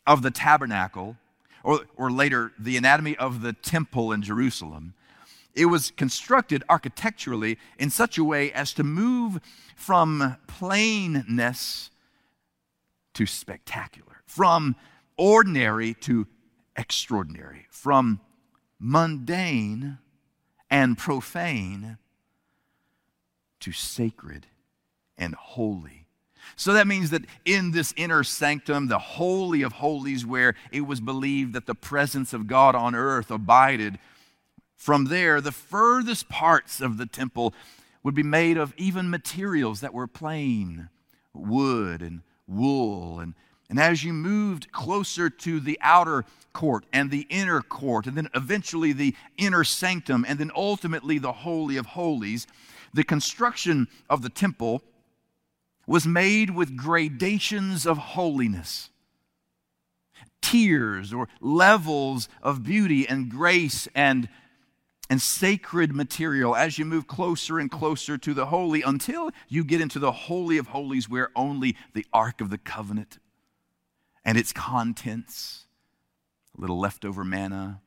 of 0.06 0.20
the 0.20 0.30
tabernacle, 0.30 1.16
or, 1.64 1.80
or 1.96 2.10
later, 2.10 2.52
the 2.58 2.76
anatomy 2.76 3.16
of 3.16 3.40
the 3.40 3.54
temple 3.54 4.12
in 4.12 4.20
Jerusalem, 4.20 4.92
it 5.54 5.64
was 5.64 5.90
constructed 5.92 6.62
architecturally 6.68 7.56
in 7.78 7.88
such 7.88 8.18
a 8.18 8.24
way 8.24 8.52
as 8.52 8.74
to 8.74 8.84
move 8.84 9.40
from 9.76 10.36
plainness 10.46 11.88
to 13.14 13.24
spectacular, 13.24 14.19
from 14.30 14.76
ordinary 15.16 15.92
to 15.92 16.24
extraordinary, 16.76 17.66
from 17.68 18.20
mundane 18.78 19.98
and 20.70 20.96
profane 20.96 21.98
to 23.58 23.72
sacred 23.72 24.46
and 25.18 25.34
holy. 25.34 26.06
So 26.54 26.72
that 26.74 26.86
means 26.86 27.10
that 27.10 27.24
in 27.44 27.72
this 27.72 27.92
inner 27.96 28.22
sanctum, 28.22 28.86
the 28.86 29.00
Holy 29.00 29.62
of 29.62 29.72
Holies, 29.72 30.24
where 30.24 30.54
it 30.70 30.82
was 30.82 31.00
believed 31.00 31.52
that 31.54 31.66
the 31.66 31.74
presence 31.74 32.32
of 32.32 32.46
God 32.46 32.76
on 32.76 32.94
earth 32.94 33.32
abided, 33.32 33.98
from 34.76 35.06
there, 35.06 35.40
the 35.40 35.52
furthest 35.52 36.28
parts 36.28 36.80
of 36.80 36.98
the 36.98 37.06
temple 37.06 37.52
would 38.04 38.14
be 38.14 38.22
made 38.22 38.56
of 38.56 38.74
even 38.76 39.10
materials 39.10 39.80
that 39.80 39.92
were 39.92 40.06
plain 40.06 40.88
wood 41.34 42.00
and 42.00 42.20
wool. 42.46 43.18
And, 43.18 43.34
and 43.70 43.78
as 43.78 44.02
you 44.02 44.12
moved 44.12 44.72
closer 44.72 45.30
to 45.30 45.60
the 45.60 45.78
outer 45.80 46.24
court 46.52 46.84
and 46.92 47.08
the 47.08 47.26
inner 47.30 47.62
court, 47.62 48.06
and 48.06 48.16
then 48.16 48.28
eventually 48.34 48.92
the 48.92 49.14
inner 49.38 49.62
sanctum, 49.62 50.26
and 50.28 50.40
then 50.40 50.50
ultimately 50.56 51.18
the 51.18 51.32
Holy 51.32 51.76
of 51.76 51.86
Holies, 51.86 52.48
the 52.92 53.04
construction 53.04 53.86
of 54.10 54.22
the 54.22 54.28
temple 54.28 54.82
was 55.86 56.04
made 56.04 56.50
with 56.50 56.76
gradations 56.76 57.86
of 57.86 57.96
holiness, 57.96 58.90
tiers 60.42 61.12
or 61.12 61.28
levels 61.40 62.28
of 62.42 62.64
beauty 62.64 63.08
and 63.08 63.30
grace 63.30 63.86
and, 63.94 64.28
and 65.08 65.22
sacred 65.22 65.94
material 65.94 66.56
as 66.56 66.76
you 66.76 66.84
move 66.84 67.06
closer 67.06 67.60
and 67.60 67.70
closer 67.70 68.18
to 68.18 68.34
the 68.34 68.46
holy 68.46 68.82
until 68.82 69.30
you 69.48 69.62
get 69.62 69.80
into 69.80 70.00
the 70.00 70.10
Holy 70.10 70.58
of 70.58 70.66
Holies 70.66 71.08
where 71.08 71.30
only 71.36 71.76
the 71.94 72.04
Ark 72.12 72.40
of 72.40 72.50
the 72.50 72.58
Covenant 72.58 73.20
and 74.30 74.38
its 74.38 74.52
contents, 74.52 75.64
a 76.56 76.60
little 76.60 76.78
leftover 76.78 77.24
manna, 77.24 77.80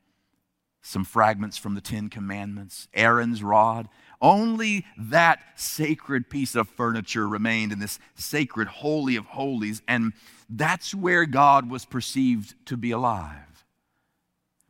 some 0.82 1.02
fragments 1.02 1.56
from 1.56 1.74
the 1.74 1.80
Ten 1.80 2.10
Commandments, 2.10 2.86
Aaron's 2.92 3.42
rod, 3.42 3.88
only 4.20 4.84
that 4.98 5.38
sacred 5.56 6.28
piece 6.28 6.54
of 6.54 6.68
furniture 6.68 7.26
remained 7.26 7.72
in 7.72 7.78
this 7.78 7.98
sacred 8.14 8.68
Holy 8.68 9.16
of 9.16 9.24
Holies, 9.24 9.80
and 9.88 10.12
that's 10.46 10.94
where 10.94 11.24
God 11.24 11.70
was 11.70 11.86
perceived 11.86 12.54
to 12.66 12.76
be 12.76 12.90
alive. 12.90 13.64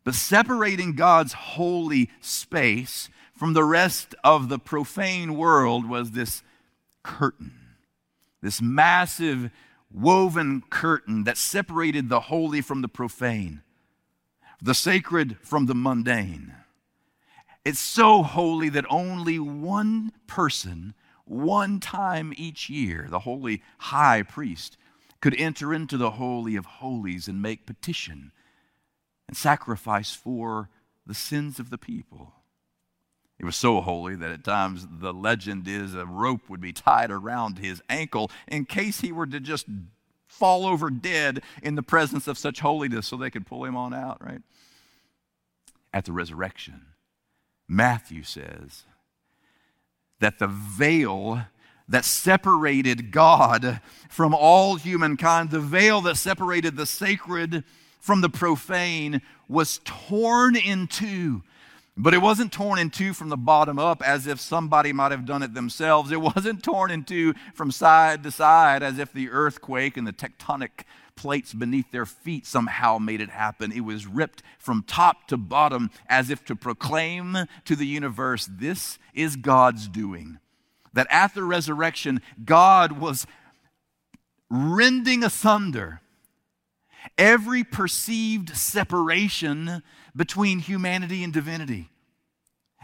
But 0.04 0.14
separating 0.14 0.94
God's 0.94 1.32
holy 1.32 2.08
space 2.20 3.08
from 3.36 3.52
the 3.52 3.64
rest 3.64 4.14
of 4.22 4.48
the 4.48 4.60
profane 4.60 5.34
world 5.36 5.88
was 5.88 6.12
this 6.12 6.44
curtain, 7.02 7.50
this 8.40 8.62
massive 8.62 9.50
woven 9.94 10.60
curtain 10.70 11.22
that 11.24 11.38
separated 11.38 12.08
the 12.08 12.20
holy 12.20 12.60
from 12.60 12.82
the 12.82 12.88
profane, 12.88 13.62
the 14.60 14.74
sacred 14.74 15.38
from 15.40 15.66
the 15.66 15.74
mundane. 15.74 16.52
It's 17.64 17.78
so 17.78 18.22
holy 18.22 18.68
that 18.70 18.84
only 18.90 19.38
one 19.38 20.12
person, 20.26 20.94
one 21.24 21.78
time 21.80 22.34
each 22.36 22.68
year, 22.68 23.06
the 23.08 23.20
holy 23.20 23.62
high 23.78 24.22
priest, 24.22 24.76
could 25.20 25.34
enter 25.40 25.72
into 25.72 25.96
the 25.96 26.12
Holy 26.12 26.56
of 26.56 26.66
Holies 26.66 27.28
and 27.28 27.40
make 27.40 27.64
petition 27.64 28.32
and 29.26 29.36
sacrifice 29.36 30.14
for 30.14 30.68
the 31.06 31.14
sins 31.14 31.58
of 31.58 31.70
the 31.70 31.78
people. 31.78 32.34
It 33.38 33.44
was 33.44 33.56
so 33.56 33.80
holy 33.80 34.14
that 34.16 34.30
at 34.30 34.44
times 34.44 34.86
the 34.90 35.12
legend 35.12 35.66
is 35.66 35.94
a 35.94 36.06
rope 36.06 36.48
would 36.48 36.60
be 36.60 36.72
tied 36.72 37.10
around 37.10 37.58
his 37.58 37.82
ankle 37.88 38.30
in 38.46 38.64
case 38.64 39.00
he 39.00 39.12
were 39.12 39.26
to 39.26 39.40
just 39.40 39.66
fall 40.26 40.66
over 40.66 40.90
dead 40.90 41.42
in 41.62 41.74
the 41.74 41.82
presence 41.82 42.26
of 42.28 42.38
such 42.38 42.60
holiness 42.60 43.06
so 43.06 43.16
they 43.16 43.30
could 43.30 43.46
pull 43.46 43.64
him 43.64 43.76
on 43.76 43.92
out, 43.92 44.24
right? 44.24 44.42
At 45.92 46.04
the 46.04 46.12
resurrection, 46.12 46.86
Matthew 47.68 48.22
says 48.22 48.84
that 50.20 50.38
the 50.38 50.46
veil 50.48 51.46
that 51.88 52.04
separated 52.04 53.10
God 53.10 53.80
from 54.08 54.34
all 54.34 54.76
humankind, 54.76 55.50
the 55.50 55.60
veil 55.60 56.00
that 56.02 56.16
separated 56.16 56.76
the 56.76 56.86
sacred 56.86 57.62
from 58.00 58.20
the 58.20 58.30
profane, 58.30 59.20
was 59.48 59.80
torn 59.84 60.56
in 60.56 60.86
two. 60.86 61.42
But 61.96 62.12
it 62.12 62.22
wasn't 62.22 62.52
torn 62.52 62.80
in 62.80 62.90
two 62.90 63.12
from 63.12 63.28
the 63.28 63.36
bottom 63.36 63.78
up 63.78 64.02
as 64.02 64.26
if 64.26 64.40
somebody 64.40 64.92
might 64.92 65.12
have 65.12 65.24
done 65.24 65.44
it 65.44 65.54
themselves. 65.54 66.10
It 66.10 66.20
wasn't 66.20 66.64
torn 66.64 66.90
in 66.90 67.04
two 67.04 67.34
from 67.54 67.70
side 67.70 68.24
to 68.24 68.30
side 68.32 68.82
as 68.82 68.98
if 68.98 69.12
the 69.12 69.30
earthquake 69.30 69.96
and 69.96 70.06
the 70.06 70.12
tectonic 70.12 70.84
plates 71.14 71.54
beneath 71.54 71.92
their 71.92 72.06
feet 72.06 72.46
somehow 72.46 72.98
made 72.98 73.20
it 73.20 73.30
happen. 73.30 73.70
It 73.70 73.84
was 73.84 74.08
ripped 74.08 74.42
from 74.58 74.82
top 74.82 75.28
to 75.28 75.36
bottom 75.36 75.90
as 76.08 76.30
if 76.30 76.44
to 76.46 76.56
proclaim 76.56 77.36
to 77.64 77.76
the 77.76 77.86
universe 77.86 78.48
this 78.50 78.98
is 79.14 79.36
God's 79.36 79.86
doing. 79.86 80.38
That 80.92 81.06
at 81.10 81.34
the 81.34 81.44
resurrection, 81.44 82.20
God 82.44 82.98
was 82.98 83.26
rending 84.50 85.22
asunder 85.22 86.00
every 87.18 87.64
perceived 87.64 88.56
separation 88.56 89.82
between 90.16 90.60
humanity 90.60 91.24
and 91.24 91.32
divinity. 91.32 91.90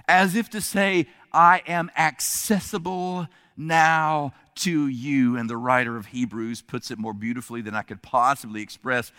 As 0.09 0.35
if 0.35 0.51
to 0.51 0.61
say, 0.61 1.07
I 1.33 1.63
am 1.67 1.91
accessible 1.97 3.29
now 3.57 4.33
to 4.57 4.89
you. 4.89 5.37
And 5.37 5.49
the 5.49 5.57
writer 5.57 5.97
of 5.97 6.07
Hebrews 6.07 6.63
puts 6.63 6.91
it 6.91 6.99
more 6.99 7.15
beautifully 7.15 7.61
than 7.61 7.75
I 7.75 7.83
could 7.83 8.03
possibly 8.03 8.63
express 8.63 9.13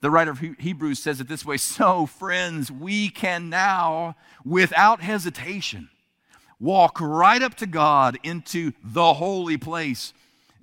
The 0.00 0.10
writer 0.10 0.30
of 0.30 0.38
Hebrews 0.38 0.98
says 0.98 1.20
it 1.20 1.28
this 1.28 1.44
way 1.44 1.58
So, 1.58 2.06
friends, 2.06 2.72
we 2.72 3.10
can 3.10 3.50
now, 3.50 4.16
without 4.44 5.02
hesitation, 5.02 5.90
walk 6.58 6.98
right 7.00 7.42
up 7.42 7.54
to 7.56 7.66
God 7.66 8.18
into 8.22 8.72
the 8.82 9.14
holy 9.14 9.58
place. 9.58 10.14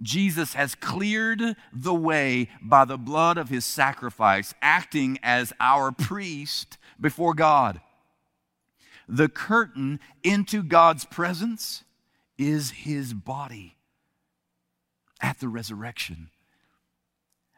Jesus 0.01 0.54
has 0.54 0.75
cleared 0.75 1.56
the 1.74 1.94
way 1.94 2.50
by 2.62 2.86
the 2.86 2.98
blood 2.98 3.38
of 3.38 3.50
his 3.50 3.66
sacrifice, 3.66 4.54
acting 4.62 5.18
as 5.24 5.54
our 5.60 5.92
priest 5.92 6.77
before 7.00 7.34
God. 7.34 7.82
The 9.08 9.30
curtain 9.30 10.00
into 10.24 10.63
God's 10.63 11.06
presence 11.06 11.84
is 12.38 12.72
his 12.72 13.13
body 13.13 13.77
at 15.22 15.39
the 15.39 15.48
resurrection. 15.48 16.30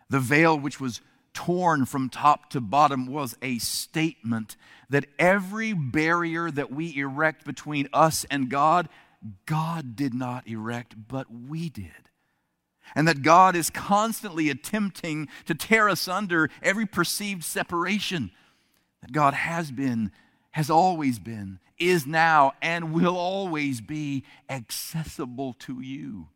The 0.10 0.20
veil, 0.20 0.58
which 0.58 0.80
was 0.80 1.02
torn 1.34 1.86
from 1.86 2.10
top 2.10 2.50
to 2.52 2.62
bottom, 2.62 3.08
was 3.08 3.36
a 3.42 3.60
statement 3.60 4.58
that 4.90 5.06
every 5.18 5.74
barrier 5.74 6.50
that 6.52 6.72
we 6.72 6.96
erect 6.98 7.46
between 7.46 7.88
us 7.94 8.26
and 8.32 8.50
God, 8.50 8.90
God 9.46 9.96
did 9.96 10.14
not 10.14 10.48
erect, 10.48 10.96
but 11.08 11.28
we 11.32 11.70
did. 11.70 11.92
And 12.96 13.08
that 13.08 13.22
God 13.22 13.56
is 13.56 13.70
constantly 13.70 14.50
attempting 14.50 15.28
to 15.46 15.54
tear 15.54 15.90
us 15.90 16.08
under 16.08 16.50
every 16.64 16.88
perceived 16.88 17.44
separation. 17.44 18.32
That 19.02 19.12
God 19.12 19.34
has 19.34 19.72
been, 19.72 20.12
has 20.52 20.70
always 20.70 21.20
been, 21.20 21.60
is 21.78 22.06
now, 22.06 22.54
and 22.62 22.94
will 22.94 23.18
always 23.18 23.82
be 23.82 24.24
accessible 24.50 25.54
to 25.60 25.82
you. 25.82 26.28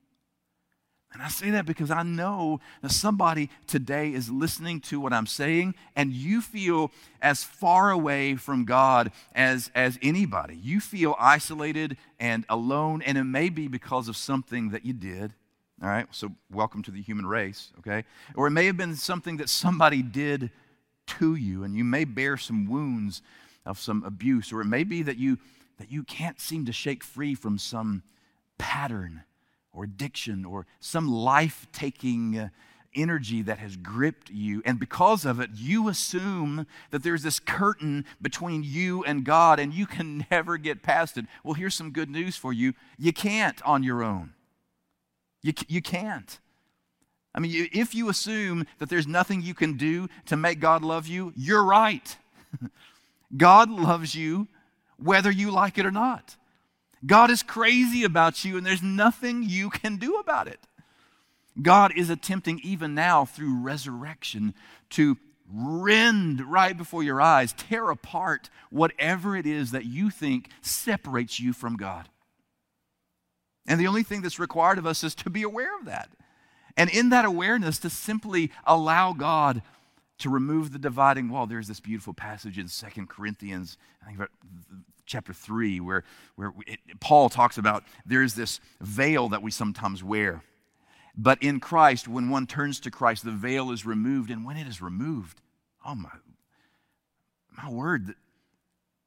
And 1.13 1.21
I 1.21 1.27
say 1.27 1.51
that 1.51 1.67
because 1.67 1.91
I 1.91 2.01
know 2.01 2.59
that 2.81 2.91
somebody 2.91 3.51
today 3.67 4.13
is 4.13 4.31
listening 4.31 4.79
to 4.81 4.99
what 4.99 5.13
I'm 5.13 5.27
saying, 5.27 5.75
and 5.95 6.11
you 6.11 6.41
feel 6.41 6.91
as 7.21 7.43
far 7.43 7.91
away 7.91 8.35
from 8.35 8.65
God 8.65 9.11
as, 9.35 9.69
as 9.75 9.99
anybody. 10.01 10.55
You 10.55 10.79
feel 10.79 11.15
isolated 11.19 11.97
and 12.19 12.45
alone, 12.49 13.03
and 13.03 13.15
it 13.17 13.25
may 13.25 13.49
be 13.49 13.67
because 13.67 14.07
of 14.07 14.17
something 14.17 14.71
that 14.71 14.85
you 14.85 14.93
did. 14.93 15.33
All 15.83 15.89
right, 15.89 16.07
so 16.09 16.31
welcome 16.51 16.81
to 16.83 16.91
the 16.91 17.01
human 17.01 17.27
race, 17.27 17.71
okay? 17.79 18.05
Or 18.35 18.47
it 18.47 18.51
may 18.51 18.65
have 18.65 18.77
been 18.77 18.95
something 18.95 19.37
that 19.37 19.49
somebody 19.49 20.01
did 20.01 20.49
to 21.05 21.35
you, 21.35 21.63
and 21.63 21.75
you 21.75 21.83
may 21.83 22.05
bear 22.05 22.37
some 22.37 22.67
wounds 22.67 23.21
of 23.65 23.79
some 23.79 24.03
abuse, 24.03 24.51
or 24.51 24.61
it 24.61 24.65
may 24.65 24.83
be 24.83 25.03
that 25.03 25.17
you 25.17 25.37
that 25.77 25.91
you 25.91 26.03
can't 26.03 26.39
seem 26.39 26.65
to 26.65 26.71
shake 26.71 27.03
free 27.03 27.33
from 27.33 27.57
some 27.57 28.03
pattern 28.57 29.23
or 29.71 29.83
addiction 29.83 30.45
or 30.45 30.67
some 30.79 31.09
life 31.11 31.67
taking 31.73 32.37
uh, 32.37 32.49
energy 32.95 33.41
that 33.41 33.57
has 33.57 33.75
gripped 33.75 34.29
you. 34.29 34.61
And 34.65 34.79
because 34.79 35.25
of 35.25 35.39
it, 35.39 35.49
you 35.55 35.89
assume 35.89 36.67
that 36.91 37.03
there's 37.03 37.23
this 37.23 37.39
curtain 37.39 38.05
between 38.21 38.63
you 38.63 39.03
and 39.03 39.25
God 39.25 39.59
and 39.59 39.73
you 39.73 39.85
can 39.85 40.25
never 40.31 40.57
get 40.57 40.83
past 40.83 41.17
it. 41.17 41.25
Well, 41.43 41.55
here's 41.55 41.75
some 41.75 41.91
good 41.91 42.09
news 42.09 42.35
for 42.35 42.53
you 42.53 42.73
you 42.97 43.13
can't 43.13 43.61
on 43.63 43.83
your 43.83 44.03
own. 44.03 44.33
You, 45.41 45.53
you 45.67 45.81
can't. 45.81 46.39
I 47.35 47.39
mean, 47.39 47.69
if 47.73 47.95
you 47.95 48.09
assume 48.09 48.67
that 48.77 48.89
there's 48.89 49.07
nothing 49.07 49.41
you 49.41 49.53
can 49.53 49.73
do 49.77 50.07
to 50.27 50.37
make 50.37 50.59
God 50.59 50.83
love 50.83 51.07
you, 51.07 51.33
you're 51.35 51.63
right. 51.63 52.15
God 53.37 53.69
loves 53.69 54.13
you 54.13 54.47
whether 54.97 55.31
you 55.31 55.49
like 55.51 55.77
it 55.77 55.85
or 55.85 55.91
not. 55.91 56.35
God 57.05 57.29
is 57.29 57.43
crazy 57.43 58.03
about 58.03 58.45
you, 58.45 58.57
and 58.57 58.65
there's 58.65 58.83
nothing 58.83 59.43
you 59.43 59.69
can 59.69 59.97
do 59.97 60.15
about 60.15 60.47
it. 60.47 60.59
God 61.61 61.91
is 61.95 62.09
attempting, 62.09 62.59
even 62.63 62.95
now 62.95 63.25
through 63.25 63.61
resurrection, 63.61 64.53
to 64.91 65.17
rend 65.51 66.41
right 66.41 66.77
before 66.77 67.03
your 67.03 67.21
eyes, 67.21 67.53
tear 67.53 67.89
apart 67.89 68.49
whatever 68.69 69.35
it 69.35 69.45
is 69.45 69.71
that 69.71 69.85
you 69.85 70.09
think 70.09 70.49
separates 70.61 71.39
you 71.39 71.53
from 71.53 71.75
God. 71.75 72.09
And 73.67 73.79
the 73.79 73.87
only 73.87 74.03
thing 74.03 74.21
that's 74.21 74.39
required 74.39 74.77
of 74.77 74.85
us 74.85 75.03
is 75.03 75.15
to 75.15 75.29
be 75.29 75.43
aware 75.43 75.77
of 75.77 75.85
that. 75.85 76.09
And 76.75 76.89
in 76.89 77.09
that 77.09 77.25
awareness, 77.25 77.77
to 77.79 77.89
simply 77.89 78.51
allow 78.65 79.13
God 79.13 79.61
to 80.19 80.29
remove 80.29 80.71
the 80.71 80.79
dividing 80.79 81.29
wall. 81.29 81.45
There's 81.45 81.67
this 81.67 81.79
beautiful 81.79 82.13
passage 82.13 82.57
in 82.57 82.67
Second 82.67 83.09
Corinthians, 83.09 83.77
I 84.01 84.05
think 84.05 84.17
about 84.17 84.31
chapter 85.05 85.33
3, 85.33 85.79
where, 85.79 86.03
where 86.35 86.53
it, 86.65 86.79
Paul 86.99 87.29
talks 87.29 87.57
about 87.57 87.83
there's 88.05 88.33
this 88.33 88.59
veil 88.79 89.29
that 89.29 89.41
we 89.41 89.51
sometimes 89.51 90.03
wear. 90.03 90.43
But 91.15 91.43
in 91.43 91.59
Christ, 91.59 92.07
when 92.07 92.29
one 92.29 92.47
turns 92.47 92.79
to 92.81 92.91
Christ, 92.91 93.23
the 93.23 93.31
veil 93.31 93.71
is 93.71 93.85
removed. 93.85 94.31
And 94.31 94.45
when 94.45 94.57
it 94.57 94.67
is 94.67 94.81
removed, 94.81 95.41
oh 95.85 95.95
my, 95.95 96.09
my 97.55 97.69
word, 97.69 98.15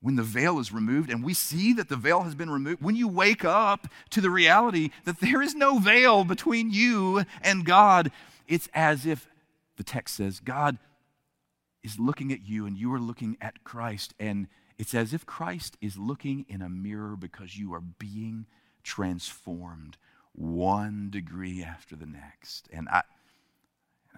when 0.01 0.17
the 0.17 0.23
veil 0.23 0.59
is 0.59 0.73
removed 0.73 1.11
and 1.11 1.25
we 1.25 1.35
see 1.35 1.73
that 1.73 1.89
the 1.89 1.97
veil 1.97 2.23
has 2.23 2.35
been 2.35 2.51
removed, 2.51 2.83
when 2.83 2.97
you 2.97 3.09
wake 3.09 3.45
up 3.45 3.89
to 4.11 4.21
the 4.21 4.31
reality 4.31 4.91
that 5.05 5.21
there 5.21 5.43
is 5.43 5.55
no 5.55 5.79
veil 5.79 6.25
between 6.25 6.71
you 6.71 7.25
and 7.43 7.65
God, 7.65 8.11
it's 8.47 8.69
as 8.75 9.07
if 9.07 9.29
the 9.77 9.85
text 9.85 10.17
says 10.17 10.41
God 10.41 10.79
is 11.83 11.99
looking 11.99 12.33
at 12.33 12.47
you 12.47 12.67
and 12.67 12.77
you 12.77 12.93
are 12.93 13.01
looking 13.01 13.37
at 13.41 13.63
Christ. 13.65 14.13
And 14.19 14.49
it's 14.79 14.95
as 14.95 15.15
if 15.15 15.25
Christ 15.25 15.77
is 15.81 15.97
looking 15.97 16.45
in 16.49 16.61
a 16.61 16.69
mirror 16.69 17.17
because 17.17 17.57
you 17.57 17.73
are 17.75 17.81
being 17.81 18.47
transformed 18.83 19.97
one 20.33 21.09
degree 21.11 21.63
after 21.63 21.97
the 21.97 22.07
next. 22.07 22.69
And 22.73 22.89
I, 22.89 23.03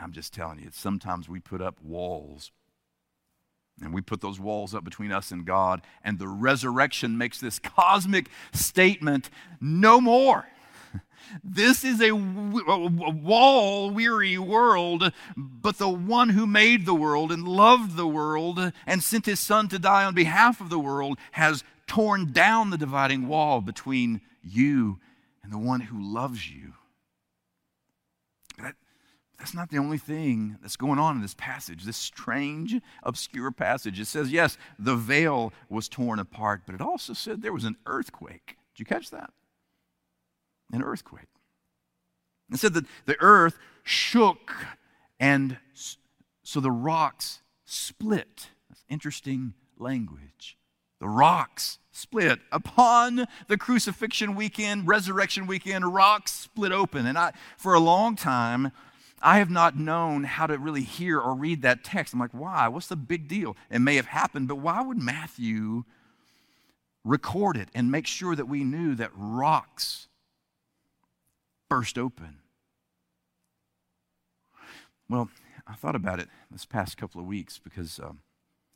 I'm 0.01 0.13
just 0.13 0.33
telling 0.33 0.59
you, 0.61 0.71
sometimes 0.73 1.29
we 1.29 1.41
put 1.41 1.61
up 1.61 1.81
walls. 1.83 2.51
And 3.83 3.95
we 3.95 4.01
put 4.01 4.21
those 4.21 4.41
walls 4.41 4.75
up 4.75 4.85
between 4.85 5.13
us 5.13 5.31
and 5.31 5.45
God. 5.45 5.83
And 6.03 6.19
the 6.19 6.29
resurrection 6.29 7.17
makes 7.17 7.41
this 7.41 7.59
cosmic 7.59 8.29
statement 8.53 9.31
no 9.61 10.01
more. 10.01 10.49
This 11.45 11.85
is 11.85 12.01
a, 12.01 12.13
wall 12.13 13.91
weary 13.91 14.39
world, 14.39 15.13
but 15.37 15.77
the 15.77 15.89
one 15.89 16.31
who 16.31 16.47
made 16.47 16.87
the 16.87 16.95
world 16.95 17.31
and 17.31 17.47
loved 17.47 17.97
the 17.97 18.07
world 18.07 18.73
and 18.87 19.03
sent 19.03 19.27
his 19.27 19.39
son 19.39 19.69
to 19.69 19.79
die 19.79 20.05
on 20.05 20.15
behalf 20.15 20.59
of 20.59 20.71
the 20.71 20.79
world 20.79 21.19
has 21.33 21.65
torn 21.87 22.33
down 22.33 22.71
the 22.71 22.79
dividing 22.79 23.29
wall 23.29 23.61
between 23.61 24.23
you 24.43 24.99
and 25.43 25.53
the 25.53 25.59
one 25.59 25.81
who 25.81 26.01
loves 26.01 26.51
you. 26.51 26.73
That, 29.39 29.45
that's 29.45 29.55
not 29.55 29.71
the 29.71 29.79
only 29.79 29.99
thing 29.99 30.59
that's 30.61 30.77
going 30.77 30.99
on 30.99 31.17
in 31.17 31.23
this 31.23 31.35
passage, 31.35 31.85
this 31.85 31.97
strange, 31.97 32.77
obscure 33.03 33.51
passage. 33.51 34.01
It 34.01 34.07
says, 34.07 34.33
yes, 34.33 34.59
the 34.79 34.97
veil 34.97 35.53
was 35.69 35.89
torn 35.89 36.19
apart, 36.19 36.63
but 36.67 36.75
it 36.75 36.81
also 36.81 37.13
said 37.13 37.43
there 37.43 37.53
was 37.53 37.65
an 37.65 37.77
earthquake. 37.87 38.57
Did 38.75 38.81
you 38.81 38.85
catch 38.85 39.11
that? 39.11 39.31
an 40.73 40.83
earthquake. 40.83 41.29
It 42.53 42.59
said 42.59 42.75
that 42.75 42.87
the 43.07 43.17
earth 43.21 43.59
shook, 43.83 44.53
and 45.21 45.59
so 46.43 46.61
the 46.61 46.71
rocks 46.71 47.41
split. 47.65 48.49
That's 48.69 48.85
interesting 48.89 49.55
language. 49.79 50.57
The 51.01 51.09
rocks 51.09 51.79
split. 51.93 52.41
Upon 52.51 53.27
the 53.49 53.59
crucifixion 53.59 54.35
weekend, 54.35 54.89
resurrection 54.89 55.47
weekend, 55.47 55.95
rocks 55.95 56.33
split 56.33 56.73
open. 56.73 57.07
And 57.07 57.19
I, 57.19 57.33
for 57.57 57.75
a 57.75 57.81
long 57.81 58.17
time, 58.17 58.73
I 59.21 59.39
have 59.39 59.51
not 59.51 59.77
known 59.77 60.25
how 60.25 60.47
to 60.47 60.59
really 60.59 60.83
hear 60.83 61.19
or 61.19 61.35
read 61.35 61.63
that 61.63 61.85
text. 61.85 62.15
I'm 62.15 62.21
like, 62.21 62.31
why? 62.33 62.69
What's 62.69 62.89
the 62.89 62.97
big 62.97 63.29
deal? 63.29 63.57
It 63.71 63.81
may 63.81 63.97
have 63.97 64.07
happened, 64.07 64.49
but 64.49 64.57
why 64.57 64.81
would 64.81 64.99
Matthew 64.99 65.85
record 67.05 67.57
it 67.57 67.69
and 67.75 67.91
make 67.91 68.07
sure 68.07 68.37
that 68.37 68.47
we 68.47 68.65
knew 68.65 68.95
that 68.95 69.11
rocks 69.15 70.09
burst 71.69 71.99
open. 71.99 72.39
Well, 75.09 75.31
I 75.67 75.75
thought 75.75 75.97
about 75.97 76.19
it 76.19 76.29
this 76.51 76.65
past 76.65 76.97
couple 76.97 77.21
of 77.21 77.27
weeks 77.27 77.59
because, 77.59 77.99
um, 77.99 78.21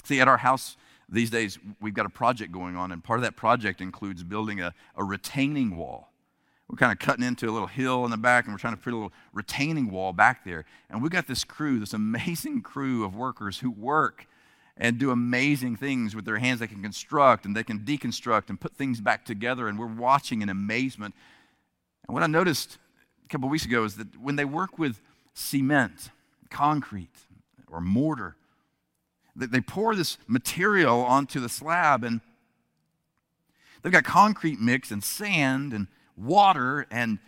see, 0.05 0.21
at 0.21 0.29
our 0.29 0.39
house 0.39 0.77
these 1.09 1.31
days, 1.31 1.59
we've 1.81 1.95
got 1.95 2.07
a 2.07 2.11
project 2.11 2.53
going 2.53 2.77
on, 2.77 2.93
and 2.93 3.05
part 3.05 3.19
of 3.19 3.23
that 3.25 3.37
project 3.37 3.81
includes 3.81 4.23
building 4.23 4.61
a, 4.61 4.73
a 4.97 5.05
retaining 5.05 5.77
wall. 5.77 6.12
We're 6.73 6.79
kind 6.79 6.91
of 6.91 6.99
cutting 6.99 7.23
into 7.23 7.51
a 7.51 7.53
little 7.53 7.69
hill 7.69 8.07
in 8.07 8.11
the 8.11 8.17
back, 8.17 8.47
and 8.47 8.55
we're 8.55 8.59
trying 8.59 8.75
to 8.75 8.81
put 8.81 8.95
a 8.95 8.97
little 8.97 9.13
retaining 9.35 9.91
wall 9.91 10.15
back 10.15 10.43
there. 10.43 10.65
And 10.89 11.03
we've 11.03 11.13
got 11.13 11.27
this 11.27 11.45
crew, 11.45 11.79
this 11.79 11.93
amazing 11.93 12.63
crew 12.63 13.05
of 13.05 13.15
workers 13.15 13.59
who 13.59 13.71
work 13.71 14.27
and 14.79 14.97
do 14.97 15.11
amazing 15.11 15.77
things 15.77 16.17
with 16.17 16.25
their 16.25 16.39
hands. 16.39 16.61
They 16.61 16.67
can 16.67 16.81
construct 16.81 17.45
and 17.45 17.55
they 17.55 17.63
can 17.63 17.81
deconstruct 17.81 18.49
and 18.49 18.59
put 18.59 18.75
things 18.75 19.03
back 19.03 19.27
together, 19.27 19.69
and 19.69 19.79
we're 19.79 19.85
watching 19.85 20.41
in 20.41 20.49
amazement. 20.49 21.15
And 22.09 22.15
what 22.15 22.23
I 22.23 22.27
noticed 22.27 22.79
a 23.23 23.29
couple 23.29 23.51
weeks 23.51 23.67
ago 23.67 23.85
is 23.85 23.97
that 23.97 24.19
when 24.19 24.37
they 24.37 24.47
work 24.47 24.79
with 24.79 25.03
cement, 25.35 26.09
concrete, 26.49 27.19
or 27.71 27.83
mortar, 27.83 28.35
they 29.37 29.61
pour 29.61 29.95
this 29.95 30.17
material 30.27 31.01
onto 31.01 31.39
the 31.39 31.51
slab 31.51 32.03
and 32.03 32.23
they've 33.83 33.93
got 33.93 34.05
concrete 34.05 34.59
mix 34.59 34.91
and 34.91 35.05
sand 35.05 35.75
and 35.75 35.87
water 36.23 36.87
and 36.91 37.19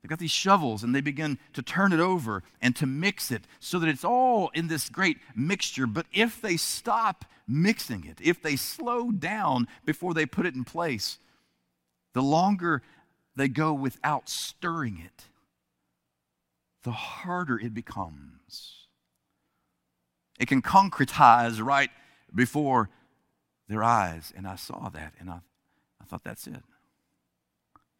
They've 0.00 0.08
got 0.08 0.18
these 0.18 0.30
shovels 0.30 0.82
and 0.82 0.94
they 0.94 1.02
begin 1.02 1.38
to 1.52 1.62
turn 1.62 1.92
it 1.92 2.00
over 2.00 2.42
and 2.62 2.74
to 2.76 2.86
mix 2.86 3.30
it 3.30 3.42
so 3.58 3.78
that 3.78 3.88
it's 3.88 4.04
all 4.04 4.50
in 4.54 4.68
this 4.68 4.88
great 4.88 5.18
mixture. 5.34 5.86
But 5.86 6.06
if 6.12 6.40
they 6.40 6.56
stop 6.56 7.26
mixing 7.46 8.06
it, 8.06 8.18
if 8.22 8.40
they 8.40 8.56
slow 8.56 9.10
down 9.10 9.68
before 9.84 10.14
they 10.14 10.24
put 10.24 10.46
it 10.46 10.54
in 10.54 10.64
place, 10.64 11.18
the 12.14 12.22
longer 12.22 12.82
they 13.36 13.48
go 13.48 13.74
without 13.74 14.28
stirring 14.28 15.02
it, 15.04 15.26
the 16.82 16.92
harder 16.92 17.58
it 17.58 17.74
becomes. 17.74 18.86
It 20.38 20.48
can 20.48 20.62
concretize 20.62 21.62
right 21.62 21.90
before 22.34 22.88
their 23.68 23.84
eyes. 23.84 24.32
And 24.34 24.46
I 24.46 24.56
saw 24.56 24.88
that 24.88 25.12
and 25.20 25.28
I, 25.28 25.40
I 26.00 26.04
thought, 26.06 26.24
that's 26.24 26.46
it. 26.46 26.62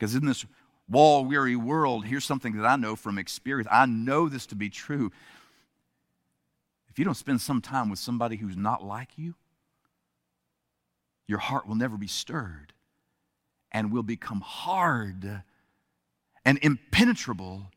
Because 0.00 0.14
in 0.14 0.24
this 0.24 0.46
wall 0.88 1.26
weary 1.26 1.56
world, 1.56 2.06
here's 2.06 2.24
something 2.24 2.56
that 2.56 2.64
I 2.64 2.76
know 2.76 2.96
from 2.96 3.18
experience. 3.18 3.68
I 3.70 3.84
know 3.84 4.30
this 4.30 4.46
to 4.46 4.54
be 4.54 4.70
true. 4.70 5.12
If 6.88 6.98
you 6.98 7.04
don't 7.04 7.14
spend 7.14 7.42
some 7.42 7.60
time 7.60 7.90
with 7.90 7.98
somebody 7.98 8.36
who's 8.36 8.56
not 8.56 8.82
like 8.82 9.10
you, 9.16 9.34
your 11.26 11.38
heart 11.38 11.68
will 11.68 11.74
never 11.74 11.98
be 11.98 12.06
stirred 12.06 12.72
and 13.70 13.92
will 13.92 14.02
become 14.02 14.40
hard 14.40 15.42
and 16.46 16.58
impenetrable 16.62 17.70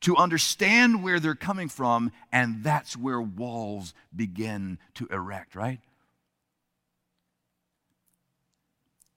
to 0.00 0.16
understand 0.16 1.02
where 1.02 1.20
they're 1.20 1.34
coming 1.34 1.68
from, 1.68 2.10
and 2.32 2.64
that's 2.64 2.96
where 2.96 3.20
walls 3.20 3.92
begin 4.14 4.78
to 4.94 5.06
erect, 5.10 5.54
right? 5.54 5.80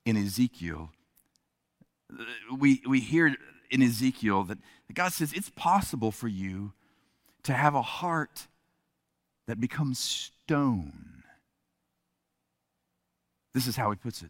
In 0.06 0.18
Ezekiel, 0.18 0.92
we, 2.58 2.82
we 2.88 3.00
hear 3.00 3.36
in 3.70 3.82
Ezekiel 3.82 4.44
that 4.46 4.58
God 4.94 5.14
says 5.14 5.34
it's 5.34 5.50
possible 5.50 6.12
for 6.12 6.28
you 6.28 6.74
to 7.44 7.54
have 7.54 7.76
a 7.76 7.82
heart 7.82 8.48
that 9.48 9.60
becomes 9.60 10.00
stone. 10.00 11.24
This 13.54 13.68
is 13.68 13.76
how 13.76 13.90
he 13.92 13.98
puts 13.98 14.22
it. 14.22 14.30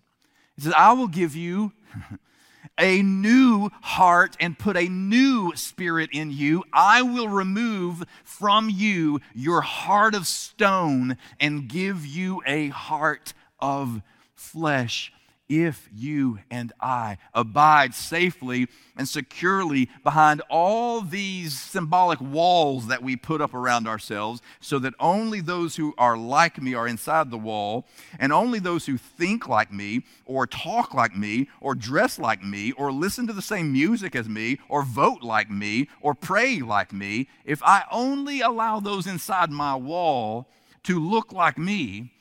He 0.56 0.62
says, 0.62 0.74
I 0.78 0.94
will 0.94 1.08
give 1.08 1.36
you 1.36 1.74
a 2.80 3.02
new 3.02 3.70
heart 3.82 4.36
and 4.40 4.58
put 4.58 4.78
a 4.78 4.88
new 4.88 5.54
spirit 5.56 6.10
in 6.14 6.32
you. 6.32 6.64
I 6.74 7.02
will 7.02 7.28
remove 7.28 8.04
from 8.24 8.70
you 8.70 9.20
your 9.34 9.62
heart 9.62 10.16
of 10.16 10.28
stone 10.28 11.18
and 11.40 11.68
give 11.68 12.06
you 12.06 12.42
a 12.46 12.70
heart 12.70 13.34
of 13.60 14.02
flesh 14.36 15.12
if 15.50 15.90
you 15.92 16.40
and 16.52 16.72
I 16.80 17.18
abide 17.34 17.96
safely 17.96 18.68
and 18.96 19.10
securely 19.10 19.90
behind 20.04 20.42
all 20.50 21.02
these 21.02 21.60
symbolic 21.60 22.22
walls 22.22 22.88
that 22.88 23.02
we 23.02 23.16
put 23.16 23.42
up 23.42 23.56
around 23.56 23.88
ourselves, 23.88 24.42
so 24.60 24.78
that 24.80 24.94
only 25.00 25.42
those 25.42 25.76
who 25.76 25.96
are 25.98 26.16
like 26.16 26.62
me 26.62 26.76
are 26.76 26.88
inside 26.88 27.32
the 27.32 27.38
wall, 27.38 27.88
and 28.20 28.32
only 28.32 28.60
those 28.60 28.86
who 28.86 28.98
think 28.98 29.48
like 29.48 29.74
me, 29.74 30.04
or 30.26 30.46
talk 30.46 30.94
like 30.94 31.16
me, 31.16 31.50
or 31.60 31.74
dress 31.74 32.20
like 32.20 32.44
me, 32.44 32.72
or 32.74 32.92
listen 32.92 33.26
to 33.26 33.34
the 33.34 33.42
same 33.42 33.74
music 33.74 34.16
as 34.16 34.30
me, 34.30 34.60
or 34.70 34.84
vote 34.84 35.24
like 35.24 35.50
me, 35.50 35.90
or 36.02 36.14
pray 36.14 36.60
like 36.60 36.94
me, 36.94 37.28
if 37.44 37.64
I 37.64 37.86
only 37.92 38.42
allow 38.42 38.80
those 38.80 39.08
inside 39.08 39.50
my 39.50 39.76
wall 39.76 40.48
to 40.84 41.00
look 41.00 41.34
like 41.34 41.58
me, 41.58 42.14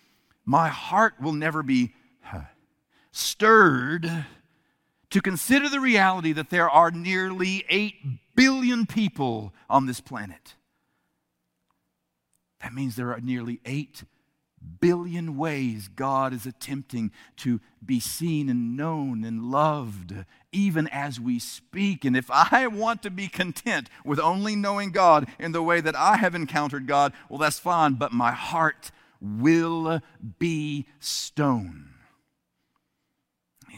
my 0.47 0.69
heart 0.69 1.15
will 1.21 1.35
never 1.35 1.63
be 1.63 1.93
stirred 3.19 4.27
to 5.11 5.21
consider 5.21 5.69
the 5.69 5.81
reality 5.81 6.33
that 6.33 6.51
there 6.51 6.69
are 6.69 6.91
nearly 6.91 7.65
8 7.69 7.95
billion 8.35 8.87
people 8.87 9.53
on 9.69 9.87
this 9.87 10.01
planet. 10.01 10.55
That 12.63 12.75
means 12.75 12.97
there 12.97 13.13
are 13.13 13.21
nearly 13.21 13.61
8 13.65 14.05
billion 14.81 15.37
ways 15.37 15.89
God 15.89 16.33
is 16.33 16.45
attempting 16.45 17.13
to 17.37 17.61
be 17.85 18.01
seen 18.01 18.49
and 18.49 18.77
known 18.77 19.25
and 19.25 19.51
loved, 19.51 20.25
even 20.53 20.89
as 20.89 21.21
we 21.21 21.39
speak. 21.39 22.05
And 22.05 22.17
if 22.17 22.31
I 22.31 22.67
want 22.67 23.03
to 23.03 23.11
be 23.11 23.29
content 23.29 23.89
with 24.05 24.19
only 24.19 24.57
knowing 24.57 24.91
God 24.91 25.29
in 25.39 25.53
the 25.53 25.63
way 25.63 25.81
that 25.81 25.97
I 25.97 26.17
have 26.17 26.35
encountered 26.35 26.87
God, 26.87 27.13
well, 27.29 27.39
that's 27.39 27.59
fine, 27.59 27.95
but 27.95 28.13
my 28.13 28.33
heart 28.33 28.91
will 29.21 30.01
be 30.39 30.87
stone. 30.99 31.95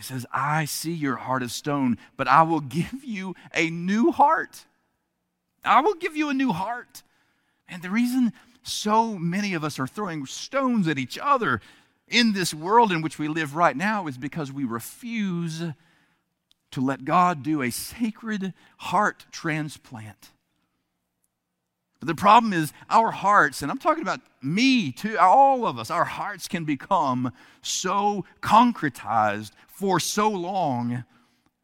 He 0.00 0.04
says, 0.04 0.24
I 0.32 0.64
see 0.64 0.94
your 0.94 1.16
heart 1.16 1.42
of 1.42 1.52
stone, 1.52 1.98
but 2.16 2.26
I 2.26 2.42
will 2.42 2.60
give 2.60 3.04
you 3.04 3.34
a 3.52 3.68
new 3.68 4.10
heart. 4.10 4.64
I 5.62 5.82
will 5.82 5.92
give 5.92 6.16
you 6.16 6.30
a 6.30 6.34
new 6.34 6.52
heart. 6.52 7.02
And 7.68 7.82
the 7.82 7.90
reason 7.90 8.32
so 8.62 9.18
many 9.18 9.52
of 9.52 9.62
us 9.62 9.78
are 9.78 9.86
throwing 9.86 10.24
stones 10.24 10.88
at 10.88 10.98
each 10.98 11.18
other 11.18 11.60
in 12.08 12.32
this 12.32 12.54
world 12.54 12.92
in 12.92 13.02
which 13.02 13.18
we 13.18 13.28
live 13.28 13.54
right 13.54 13.76
now 13.76 14.06
is 14.06 14.16
because 14.16 14.50
we 14.50 14.64
refuse 14.64 15.62
to 16.70 16.80
let 16.80 17.04
God 17.04 17.42
do 17.42 17.60
a 17.60 17.70
sacred 17.70 18.54
heart 18.78 19.26
transplant. 19.30 20.30
But 21.98 22.06
the 22.06 22.14
problem 22.14 22.54
is, 22.54 22.72
our 22.88 23.10
hearts, 23.10 23.60
and 23.60 23.70
I'm 23.70 23.76
talking 23.76 24.02
about 24.02 24.20
me 24.40 24.92
too, 24.92 25.18
all 25.18 25.66
of 25.66 25.78
us, 25.78 25.90
our 25.90 26.06
hearts 26.06 26.48
can 26.48 26.64
become 26.64 27.34
so 27.60 28.24
concretized 28.40 29.50
for 29.80 29.98
so 29.98 30.28
long 30.28 31.04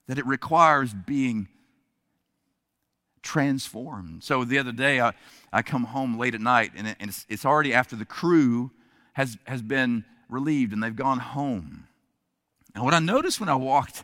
that 0.07 0.19
it 0.19 0.25
requires 0.25 0.95
being 0.95 1.49
transformed. 3.23 4.25
So 4.25 4.43
the 4.43 4.59
other 4.59 4.73
day, 4.73 5.03
I, 5.03 5.13
I 5.53 5.61
come 5.61 5.85
home 5.85 6.19
late 6.19 6.35
at 6.35 6.41
night, 6.41 6.73
and, 6.75 6.87
it, 6.89 6.97
and 6.99 7.11
it's, 7.11 7.27
it's 7.29 7.45
already 7.45 7.75
after 7.75 7.95
the 7.95 8.07
crew 8.07 8.71
has, 9.13 9.37
has 9.47 9.61
been 9.61 10.07
relieved 10.31 10.73
and 10.73 10.83
they've 10.83 10.97
gone 10.97 11.19
home. 11.19 11.89
And 12.75 12.85
what 12.85 12.95
I 12.95 13.01
noticed 13.01 13.39
when 13.39 13.51
I 13.51 13.55
walked 13.55 14.03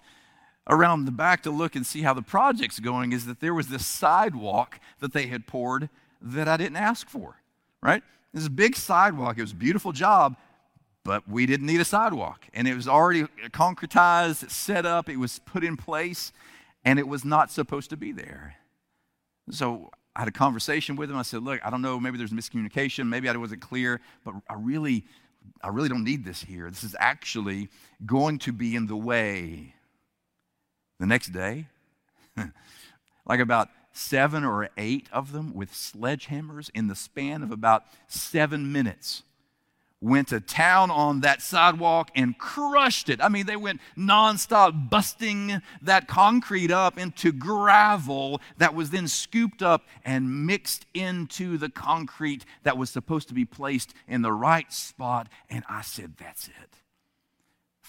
around 0.69 1.07
the 1.07 1.11
back 1.11 1.43
to 1.45 1.51
look 1.51 1.75
and 1.75 1.87
see 1.87 2.03
how 2.03 2.13
the 2.13 2.23
project's 2.23 2.81
going 2.81 3.13
is 3.13 3.25
that 3.25 3.41
there 3.41 3.55
was 3.55 3.69
this 3.69 3.87
sidewalk 3.87 4.79
that 5.01 5.15
they 5.15 5.27
had 5.27 5.47
poured 5.47 5.89
that 6.21 6.49
I 6.49 6.59
didn't 6.59 6.77
ask 6.77 7.09
for, 7.09 7.37
right? 7.83 8.03
This 8.35 8.47
big 8.49 8.77
sidewalk. 8.77 9.39
It 9.39 9.43
was 9.43 9.53
a 9.53 9.57
beautiful 9.57 9.93
job, 9.93 10.37
but 11.05 11.29
we 11.29 11.47
didn't 11.47 11.67
need 11.67 11.81
a 11.81 11.85
sidewalk. 11.85 12.47
And 12.55 12.69
it 12.69 12.75
was 12.75 12.87
already 12.87 13.25
concretized, 13.51 14.51
set 14.51 14.87
up, 14.87 15.09
it 15.09 15.17
was 15.17 15.41
put 15.41 15.65
in 15.65 15.77
place, 15.77 16.33
and 16.85 16.99
it 16.99 17.09
was 17.09 17.25
not 17.25 17.51
supposed 17.51 17.91
to 17.91 17.97
be 17.97 18.13
there. 18.13 18.57
So 19.51 19.91
I 20.15 20.21
had 20.21 20.29
a 20.29 20.33
conversation 20.33 20.97
with 20.97 21.11
him. 21.11 21.17
I 21.17 21.23
said, 21.23 21.43
Look, 21.43 21.61
I 21.65 21.71
don't 21.71 21.83
know, 21.83 21.99
maybe 21.99 22.19
there's 22.19 22.33
miscommunication, 22.33 23.09
maybe 23.09 23.29
I 23.29 23.37
wasn't 23.37 23.63
clear, 23.63 24.01
but 24.25 24.35
I 24.49 24.55
really, 24.55 25.05
I 25.63 25.69
really 25.69 25.89
don't 25.89 26.05
need 26.05 26.25
this 26.25 26.43
here. 26.43 26.71
This 26.71 26.85
is 26.85 26.97
actually 26.99 27.69
going 28.07 28.39
to 28.41 28.53
be 28.53 28.77
in 28.77 28.87
the 28.87 28.97
way. 28.97 29.75
The 31.01 31.07
next 31.07 31.29
day, 31.29 31.67
like 33.27 33.41
about 33.41 33.69
seven 33.93 34.45
or 34.45 34.71
eight 34.77 35.09
of 35.13 35.33
them 35.33 35.53
with 35.53 35.73
sledgehammers 35.73 36.71
in 36.75 36.87
the 36.87 36.95
span 36.95 37.43
of 37.43 37.51
about 37.51 37.85
seven 38.07 38.71
minutes. 38.71 39.25
Went 40.03 40.29
to 40.29 40.41
town 40.41 40.91
on 40.91 41.21
that 41.21 41.41
sidewalk 41.41 42.11
and 42.15 42.37
crushed 42.37 43.09
it. 43.09 43.23
I 43.23 43.29
mean, 43.29 43.47
they 43.47 43.57
went 43.57 43.81
nonstop, 43.97 44.91
busting 44.91 45.63
that 45.81 46.09
concrete 46.09 46.71
up 46.71 46.99
into 46.99 47.33
gravel 47.33 48.41
that 48.59 48.75
was 48.75 48.91
then 48.91 49.09
scooped 49.09 49.63
up 49.63 49.87
and 50.05 50.45
mixed 50.47 50.85
into 50.93 51.57
the 51.57 51.71
concrete 51.71 52.45
that 52.65 52.77
was 52.77 52.91
supposed 52.91 53.29
to 53.29 53.35
be 53.35 53.45
placed 53.45 53.95
in 54.07 54.23
the 54.23 54.33
right 54.33 54.71
spot. 54.73 55.29
And 55.49 55.65
I 55.69 55.83
said, 55.83 56.15
That's 56.19 56.49
it. 56.49 56.82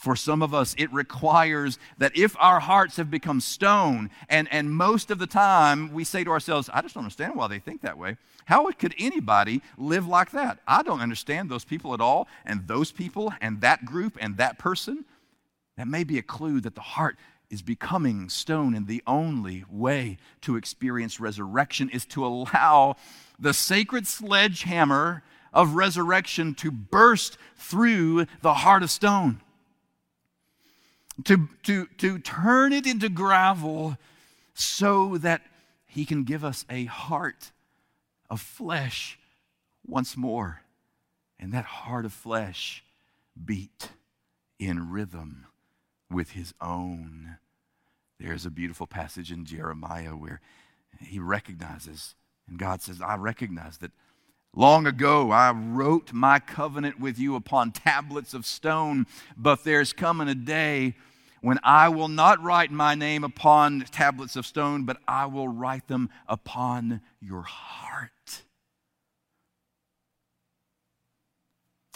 For 0.04 0.18
some 0.18 0.42
of 0.42 0.54
us, 0.54 0.76
it 0.78 0.92
requires 0.92 1.80
that 1.98 2.18
if 2.18 2.36
our 2.38 2.60
hearts 2.60 2.98
have 2.98 3.10
become 3.10 3.40
stone, 3.40 4.10
and, 4.28 4.50
and 4.52 4.70
most 4.70 5.12
of 5.12 5.18
the 5.18 5.28
time 5.28 5.94
we 5.94 6.04
say 6.04 6.26
to 6.26 6.30
ourselves, 6.30 6.70
I 6.74 6.82
just 6.82 6.96
don't 6.96 7.06
understand 7.06 7.38
why 7.38 7.48
they 7.48 7.60
think 7.60 7.84
that 7.84 7.98
way. 7.98 8.18
How 8.44 8.70
could 8.72 8.94
anybody 9.00 9.62
live 9.78 10.06
like 10.06 10.32
that? 10.32 10.60
I 10.68 10.84
don't 10.84 11.00
understand 11.00 11.50
those 11.50 11.64
people 11.64 11.94
at 11.94 12.02
all, 12.02 12.28
and 12.46 12.68
those 12.68 12.92
people, 12.92 13.34
and 13.40 13.62
that 13.62 13.86
group, 13.86 14.18
and 14.20 14.36
that 14.36 14.60
person. 14.60 15.06
That 15.78 15.88
may 15.88 16.04
be 16.04 16.18
a 16.18 16.22
clue 16.22 16.60
that 16.60 16.76
the 16.76 16.82
heart 16.82 17.16
is 17.50 17.62
becoming 17.62 18.28
stone, 18.28 18.76
and 18.76 18.88
the 18.88 19.04
only 19.08 19.64
way 19.72 20.18
to 20.42 20.58
experience 20.58 21.22
resurrection 21.22 21.88
is 21.88 22.04
to 22.08 22.26
allow 22.26 22.98
the 23.40 23.54
sacred 23.54 24.06
sledgehammer 24.06 25.24
of 25.54 25.76
resurrection 25.76 26.56
to 26.56 26.72
burst 26.72 27.38
through 27.56 28.26
the 28.42 28.56
heart 28.56 28.84
of 28.84 28.92
stone 28.92 29.40
to, 31.26 31.50
to, 31.64 31.86
to 31.98 32.20
turn 32.20 32.74
it 32.74 32.86
into 32.86 33.10
gravel 33.10 33.98
so 34.54 35.18
that 35.18 35.42
he 35.86 36.06
can 36.06 36.24
give 36.24 36.44
us 36.44 36.66
a 36.70 36.86
heart 36.86 37.52
of 38.30 38.42
flesh 38.42 39.20
once 39.86 40.18
more. 40.18 40.62
And 41.40 41.52
that 41.52 41.66
heart 41.66 42.06
of 42.06 42.14
flesh 42.14 42.84
beat 43.44 43.90
in 44.60 44.92
rhythm 44.92 45.46
with 46.10 46.32
his 46.32 46.54
own. 46.62 47.38
There's 48.20 48.46
a 48.46 48.52
beautiful 48.52 48.88
passage 48.88 49.32
in 49.32 49.46
Jeremiah 49.46 50.16
where 50.16 50.40
he 51.00 51.20
recognizes, 51.20 52.16
and 52.48 52.58
God 52.58 52.82
says, 52.82 53.02
I 53.02 53.16
recognize 53.16 53.80
that 53.80 53.92
long 54.56 54.86
ago 54.86 55.32
I 55.32 55.52
wrote 55.52 56.14
my 56.14 56.40
covenant 56.40 57.00
with 57.00 57.18
you 57.20 57.36
upon 57.36 57.72
tablets 57.72 58.34
of 58.34 58.46
stone, 58.46 59.06
but 59.36 59.64
there's 59.64 59.94
coming 59.94 60.28
a 60.28 60.36
day 60.36 60.96
when 61.42 61.60
I 61.62 61.90
will 61.90 62.08
not 62.08 62.42
write 62.42 62.72
my 62.72 62.96
name 62.96 63.24
upon 63.24 63.82
tablets 63.92 64.38
of 64.38 64.46
stone, 64.46 64.86
but 64.86 64.98
I 65.08 65.26
will 65.26 65.50
write 65.50 65.88
them 65.88 66.10
upon 66.28 67.02
your 67.20 67.42
heart. 67.42 68.44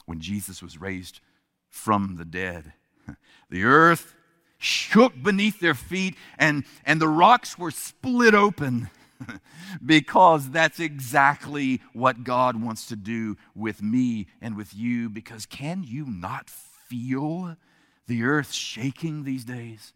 When 0.06 0.20
Jesus 0.20 0.62
was 0.62 0.80
raised 0.80 1.22
from 1.70 2.18
the 2.18 2.26
dead, 2.26 2.74
the 3.50 3.64
earth 3.64 4.16
shook 4.58 5.14
beneath 5.22 5.60
their 5.60 5.76
feet, 5.76 6.16
and, 6.38 6.66
and 6.84 7.00
the 7.00 7.08
rocks 7.08 7.58
were 7.58 7.72
split 7.72 8.34
open 8.34 8.90
because 9.86 10.50
that's 10.50 10.80
exactly 10.80 11.82
what 11.94 12.24
God 12.24 12.62
wants 12.62 12.88
to 12.88 12.96
do 12.96 13.38
with 13.56 13.82
me 13.82 14.28
and 14.42 14.56
with 14.56 14.76
you. 14.76 15.10
Because 15.10 15.46
can 15.46 15.84
you 15.84 16.06
not 16.06 16.50
feel 16.50 17.56
the 18.08 18.24
earth 18.24 18.52
shaking 18.52 19.24
these 19.24 19.44
days? 19.44 19.94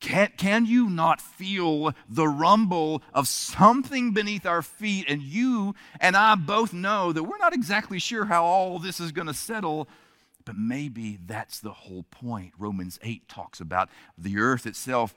Can, 0.00 0.30
can 0.38 0.64
you 0.64 0.88
not 0.88 1.20
feel 1.20 1.92
the 2.08 2.26
rumble 2.26 3.02
of 3.12 3.28
something 3.28 4.12
beneath 4.12 4.46
our 4.46 4.62
feet? 4.62 5.04
And 5.08 5.20
you 5.20 5.74
and 6.00 6.16
I 6.16 6.34
both 6.36 6.72
know 6.72 7.12
that 7.12 7.24
we're 7.24 7.38
not 7.38 7.52
exactly 7.52 7.98
sure 7.98 8.24
how 8.24 8.44
all 8.44 8.78
this 8.78 8.98
is 8.98 9.12
going 9.12 9.26
to 9.26 9.34
settle, 9.34 9.88
but 10.46 10.56
maybe 10.56 11.18
that's 11.26 11.60
the 11.60 11.72
whole 11.72 12.04
point. 12.04 12.54
Romans 12.58 12.98
8 13.02 13.28
talks 13.28 13.60
about 13.60 13.90
the 14.16 14.38
earth 14.38 14.66
itself 14.66 15.14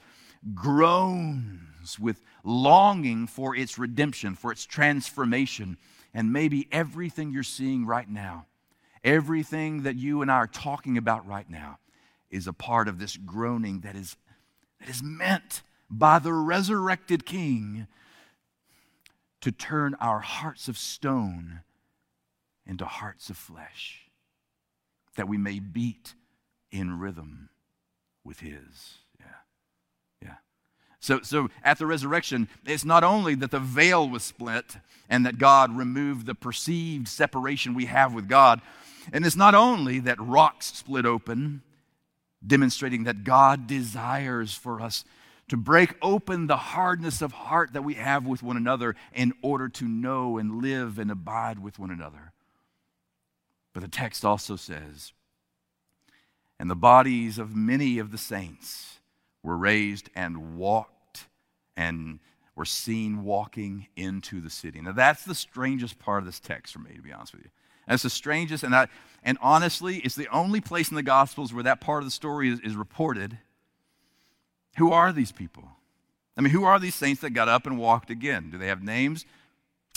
groans 0.53 1.99
with 1.99 2.21
longing 2.43 3.27
for 3.27 3.55
its 3.55 3.77
redemption, 3.77 4.35
for 4.35 4.51
its 4.51 4.65
transformation. 4.65 5.77
And 6.13 6.31
maybe 6.31 6.67
everything 6.71 7.31
you're 7.31 7.43
seeing 7.43 7.85
right 7.85 8.09
now, 8.09 8.45
everything 9.03 9.83
that 9.83 9.95
you 9.95 10.21
and 10.21 10.31
I 10.31 10.35
are 10.35 10.47
talking 10.47 10.97
about 10.97 11.25
right 11.25 11.49
now, 11.49 11.79
is 12.29 12.47
a 12.47 12.53
part 12.53 12.87
of 12.87 12.99
this 12.99 13.15
groaning 13.15 13.81
that 13.81 13.95
is, 13.95 14.17
that 14.79 14.89
is 14.89 15.03
meant 15.03 15.61
by 15.89 16.19
the 16.19 16.33
resurrected 16.33 17.25
King 17.25 17.87
to 19.41 19.51
turn 19.51 19.95
our 19.99 20.19
hearts 20.19 20.67
of 20.67 20.77
stone 20.77 21.61
into 22.65 22.85
hearts 22.85 23.29
of 23.29 23.37
flesh 23.37 24.09
that 25.15 25.27
we 25.27 25.37
may 25.37 25.59
beat 25.59 26.15
in 26.71 26.97
rhythm 26.97 27.49
with 28.23 28.39
His. 28.39 29.02
So, 31.03 31.19
so 31.21 31.49
at 31.65 31.79
the 31.79 31.85
resurrection, 31.85 32.47
it's 32.65 32.85
not 32.85 33.03
only 33.03 33.35
that 33.35 33.51
the 33.51 33.59
veil 33.59 34.07
was 34.07 34.23
split 34.23 34.77
and 35.09 35.25
that 35.25 35.37
God 35.37 35.75
removed 35.75 36.25
the 36.25 36.33
perceived 36.33 37.09
separation 37.09 37.73
we 37.73 37.87
have 37.87 38.13
with 38.13 38.29
God, 38.29 38.61
and 39.11 39.25
it's 39.25 39.35
not 39.35 39.53
only 39.53 39.99
that 39.99 40.17
rocks 40.17 40.67
split 40.67 41.05
open, 41.05 41.61
demonstrating 42.47 43.03
that 43.03 43.25
God 43.25 43.67
desires 43.67 44.53
for 44.53 44.79
us 44.79 45.03
to 45.49 45.57
break 45.57 45.95
open 46.01 46.47
the 46.47 46.55
hardness 46.55 47.21
of 47.21 47.33
heart 47.33 47.73
that 47.73 47.83
we 47.83 47.95
have 47.95 48.25
with 48.25 48.41
one 48.41 48.55
another 48.55 48.95
in 49.13 49.33
order 49.41 49.67
to 49.67 49.85
know 49.85 50.37
and 50.37 50.61
live 50.61 50.97
and 50.97 51.11
abide 51.11 51.59
with 51.59 51.79
one 51.79 51.91
another. 51.91 52.31
But 53.73 53.81
the 53.81 53.89
text 53.89 54.23
also 54.23 54.55
says, 54.55 55.11
and 56.61 56.71
the 56.71 56.75
bodies 56.75 57.37
of 57.37 57.57
many 57.57 57.99
of 57.99 58.11
the 58.13 58.17
saints 58.17 58.99
were 59.43 59.57
raised 59.57 60.09
and 60.15 60.55
walked 60.55 60.92
and 61.75 62.19
were 62.55 62.65
seen 62.65 63.23
walking 63.23 63.87
into 63.95 64.39
the 64.39 64.49
city. 64.49 64.79
Now, 64.79 64.91
that's 64.91 65.25
the 65.25 65.35
strangest 65.35 65.99
part 65.99 66.19
of 66.19 66.25
this 66.25 66.39
text 66.39 66.73
for 66.73 66.79
me, 66.79 66.93
to 66.95 67.01
be 67.01 67.11
honest 67.11 67.33
with 67.33 67.43
you. 67.43 67.49
That's 67.87 68.03
the 68.03 68.09
strangest, 68.09 68.63
and, 68.63 68.75
I, 68.75 68.87
and 69.23 69.37
honestly, 69.41 69.97
it's 69.97 70.15
the 70.15 70.29
only 70.29 70.61
place 70.61 70.89
in 70.89 70.95
the 70.95 71.03
Gospels 71.03 71.53
where 71.53 71.63
that 71.63 71.81
part 71.81 72.01
of 72.01 72.05
the 72.05 72.11
story 72.11 72.49
is, 72.49 72.59
is 72.61 72.75
reported. 72.75 73.37
Who 74.77 74.91
are 74.91 75.11
these 75.11 75.31
people? 75.31 75.67
I 76.37 76.41
mean, 76.41 76.51
who 76.51 76.63
are 76.63 76.79
these 76.79 76.95
saints 76.95 77.21
that 77.21 77.31
got 77.31 77.49
up 77.49 77.65
and 77.65 77.77
walked 77.77 78.09
again? 78.09 78.49
Do 78.51 78.57
they 78.57 78.67
have 78.67 78.81
names? 78.81 79.25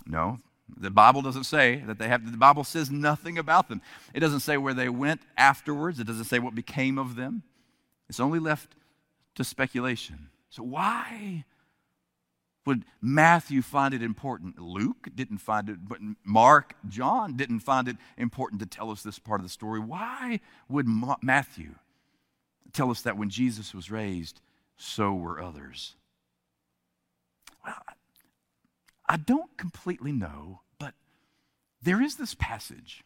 No. 0.06 0.40
The 0.76 0.90
Bible 0.90 1.22
doesn't 1.22 1.44
say 1.44 1.82
that 1.86 1.98
they 1.98 2.08
have, 2.08 2.30
the 2.30 2.36
Bible 2.36 2.64
says 2.64 2.90
nothing 2.90 3.38
about 3.38 3.68
them. 3.68 3.80
It 4.12 4.20
doesn't 4.20 4.40
say 4.40 4.56
where 4.56 4.74
they 4.74 4.88
went 4.88 5.20
afterwards, 5.36 6.00
it 6.00 6.06
doesn't 6.06 6.24
say 6.24 6.38
what 6.38 6.54
became 6.54 6.98
of 6.98 7.14
them. 7.14 7.44
It's 8.08 8.20
only 8.20 8.40
left 8.40 8.74
to 9.36 9.44
speculation. 9.44 10.30
So, 10.50 10.62
why 10.62 11.44
would 12.66 12.84
Matthew 13.00 13.62
find 13.62 13.94
it 13.94 14.02
important? 14.02 14.58
Luke 14.58 15.08
didn't 15.14 15.38
find 15.38 15.68
it, 15.68 15.88
but 15.88 15.98
Mark, 16.24 16.74
John 16.88 17.36
didn't 17.36 17.60
find 17.60 17.88
it 17.88 17.96
important 18.18 18.60
to 18.60 18.66
tell 18.66 18.90
us 18.90 19.02
this 19.02 19.18
part 19.18 19.40
of 19.40 19.46
the 19.46 19.50
story. 19.50 19.80
Why 19.80 20.40
would 20.68 20.86
Matthew 21.22 21.76
tell 22.72 22.90
us 22.90 23.00
that 23.02 23.16
when 23.16 23.30
Jesus 23.30 23.72
was 23.72 23.90
raised, 23.90 24.40
so 24.76 25.14
were 25.14 25.40
others? 25.40 25.94
Well, 27.64 27.82
I 29.08 29.16
don't 29.16 29.56
completely 29.56 30.12
know, 30.12 30.60
but 30.78 30.94
there 31.80 32.02
is 32.02 32.16
this 32.16 32.34
passage. 32.34 33.04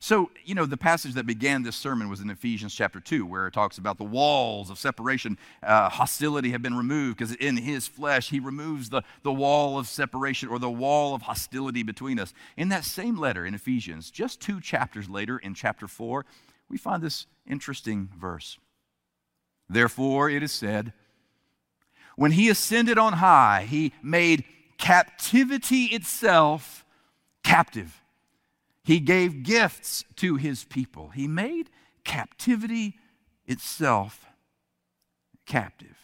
So, 0.00 0.30
you 0.44 0.54
know, 0.54 0.66
the 0.66 0.76
passage 0.76 1.14
that 1.14 1.26
began 1.26 1.62
this 1.62 1.76
sermon 1.76 2.08
was 2.08 2.20
in 2.20 2.28
Ephesians 2.28 2.74
chapter 2.74 3.00
2, 3.00 3.24
where 3.24 3.46
it 3.46 3.54
talks 3.54 3.78
about 3.78 3.98
the 3.98 4.04
walls 4.04 4.68
of 4.68 4.78
separation. 4.78 5.38
Uh, 5.62 5.88
hostility 5.88 6.50
have 6.50 6.62
been 6.62 6.76
removed 6.76 7.18
because 7.18 7.34
in 7.34 7.56
his 7.56 7.86
flesh, 7.86 8.30
he 8.30 8.38
removes 8.38 8.90
the, 8.90 9.02
the 9.22 9.32
wall 9.32 9.78
of 9.78 9.86
separation 9.86 10.48
or 10.48 10.58
the 10.58 10.70
wall 10.70 11.14
of 11.14 11.22
hostility 11.22 11.82
between 11.82 12.18
us. 12.18 12.34
In 12.56 12.68
that 12.68 12.84
same 12.84 13.16
letter 13.16 13.46
in 13.46 13.54
Ephesians, 13.54 14.10
just 14.10 14.40
two 14.40 14.60
chapters 14.60 15.08
later, 15.08 15.38
in 15.38 15.54
chapter 15.54 15.88
4, 15.88 16.26
we 16.68 16.76
find 16.76 17.02
this 17.02 17.26
interesting 17.46 18.10
verse. 18.18 18.58
Therefore, 19.68 20.28
it 20.28 20.42
is 20.42 20.52
said, 20.52 20.92
when 22.16 22.32
he 22.32 22.48
ascended 22.48 22.98
on 22.98 23.14
high, 23.14 23.66
he 23.68 23.92
made 24.02 24.44
captivity 24.78 25.84
itself 25.86 26.84
captive. 27.42 28.02
He 28.86 29.00
gave 29.00 29.42
gifts 29.42 30.04
to 30.14 30.36
his 30.36 30.62
people. 30.62 31.08
He 31.08 31.26
made 31.26 31.70
captivity 32.04 32.94
itself 33.44 34.26
captive. 35.44 35.96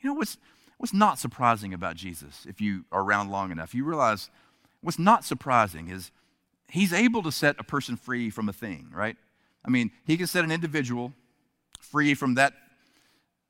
You 0.00 0.08
know 0.08 0.14
what's, 0.14 0.38
what's 0.78 0.94
not 0.94 1.18
surprising 1.18 1.74
about 1.74 1.96
Jesus, 1.96 2.46
if 2.48 2.58
you 2.58 2.86
are 2.90 3.02
around 3.02 3.30
long 3.30 3.52
enough, 3.52 3.74
you 3.74 3.84
realize 3.84 4.30
what's 4.80 4.98
not 4.98 5.26
surprising 5.26 5.90
is 5.90 6.10
he's 6.70 6.94
able 6.94 7.22
to 7.24 7.32
set 7.32 7.56
a 7.58 7.64
person 7.64 7.96
free 7.96 8.30
from 8.30 8.48
a 8.48 8.52
thing, 8.54 8.88
right? 8.90 9.18
I 9.62 9.68
mean, 9.68 9.90
he 10.06 10.16
can 10.16 10.26
set 10.26 10.42
an 10.42 10.50
individual 10.50 11.12
free 11.80 12.14
from 12.14 12.34
that 12.36 12.54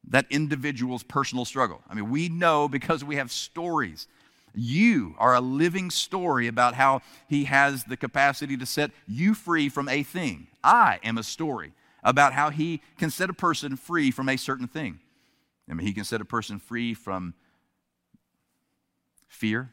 that 0.09 0.27
individual's 0.29 1.05
personal 1.05 1.45
struggle. 1.45 1.83
I 1.89 1.95
mean, 1.95 2.11
we 2.11 2.29
know 2.29 2.69
because 2.69 3.05
we 3.05 3.15
have 3.17 3.31
stories. 3.31 4.09
You 4.55 5.15
are 5.19 5.35
a 5.35 5.41
living 5.41 5.91
story 5.91 6.47
about 6.47 6.75
how 6.75 7.03
he 7.29 7.45
has 7.45 7.85
the 7.85 7.97
capacity 7.97 8.57
to 8.57 8.67
set 8.67 8.93
you 9.07 9.35
free 9.35 9.69
from 9.69 9.89
a 9.89 10.03
thing. 10.03 10.47
I 10.63 11.01
am 11.03 11.19
a 11.19 11.23
story 11.23 11.73
about 12.03 12.35
how 12.35 12.51
he 12.51 12.81
can 12.99 13.11
set 13.11 13.31
a 13.31 13.35
person 13.35 13.77
free 13.77 14.11
from 14.11 14.29
a 14.29 14.37
certain 14.37 14.69
thing. 14.69 15.01
I 15.69 15.75
mean, 15.75 15.87
he 15.87 15.93
can 15.93 16.05
set 16.05 16.21
a 16.21 16.25
person 16.25 16.59
free 16.59 16.95
from 16.95 17.35
fear. 19.27 19.71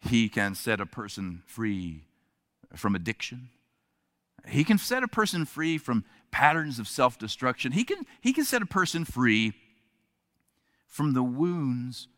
He 0.00 0.28
can 0.28 0.54
set 0.54 0.80
a 0.80 0.86
person 0.86 1.42
free 1.46 2.04
from 2.76 2.94
addiction. 2.94 3.48
He 4.46 4.62
can 4.62 4.78
set 4.78 5.02
a 5.02 5.08
person 5.08 5.44
free 5.44 5.78
from 5.78 6.04
patterns 6.30 6.78
of 6.78 6.86
self 6.86 7.18
destruction. 7.18 7.72
He 7.72 7.82
can, 7.84 8.06
he 8.20 8.32
can 8.32 8.44
set 8.44 8.62
a 8.62 8.66
person 8.66 9.04
free 9.04 9.54
from 10.86 11.14
the 11.14 11.22
wounds 11.22 12.08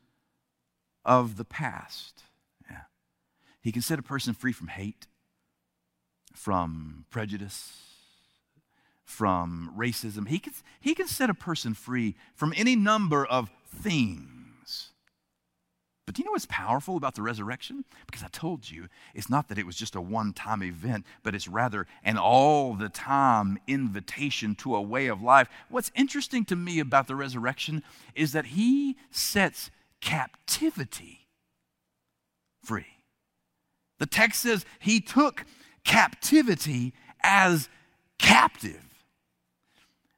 of 1.05 1.37
the 1.37 1.45
past. 1.45 2.23
Yeah. 2.71 2.83
He 3.61 3.73
can 3.73 3.83
set 3.83 3.99
a 3.99 4.03
person 4.03 4.35
free 4.35 4.53
from 4.53 4.69
hate, 4.69 5.07
from 6.35 7.05
prejudice, 7.11 7.73
from 9.05 9.73
racism. 9.77 10.29
He 10.29 10.39
can, 10.39 10.53
he 10.81 10.95
can 10.95 11.09
set 11.09 11.31
a 11.31 11.35
person 11.35 11.75
free 11.75 12.15
from 12.35 12.55
any 12.57 12.77
number 12.77 13.27
of 13.27 13.51
things. 13.75 14.41
But 16.11 16.17
do 16.17 16.23
you 16.23 16.27
know 16.27 16.33
what's 16.33 16.47
powerful 16.47 16.97
about 16.97 17.15
the 17.15 17.23
resurrection? 17.23 17.85
Because 18.07 18.25
I 18.25 18.29
told 18.33 18.69
you, 18.69 18.89
it's 19.15 19.31
not 19.31 19.49
that 19.49 19.59
it 19.59 19.67
was 19.67 19.77
just 19.77 19.95
a 19.95 20.01
one 20.01 20.33
time 20.33 20.61
event, 20.61 21.07
but 21.23 21.37
it's 21.37 21.47
rather 21.47 21.87
an 22.03 22.19
all 22.19 22.75
the 22.75 22.89
time 22.89 23.59
invitation 23.69 24.57
to 24.57 24.75
a 24.75 24.83
way 24.83 25.07
of 25.07 25.23
life. 25.23 25.49
What's 25.69 25.93
interesting 25.95 26.45
to 26.47 26.57
me 26.57 26.81
about 26.81 27.07
the 27.07 27.15
resurrection 27.15 27.85
is 28.17 28.33
that 28.33 28.47
he 28.47 28.97
sets 29.13 29.71
captivity 30.01 31.29
free. 32.63 32.87
The 33.99 34.07
text 34.07 34.41
says 34.41 34.65
he 34.79 35.01
took 35.01 35.45
captivity 35.85 36.95
as 37.23 37.69
captive. 38.19 38.83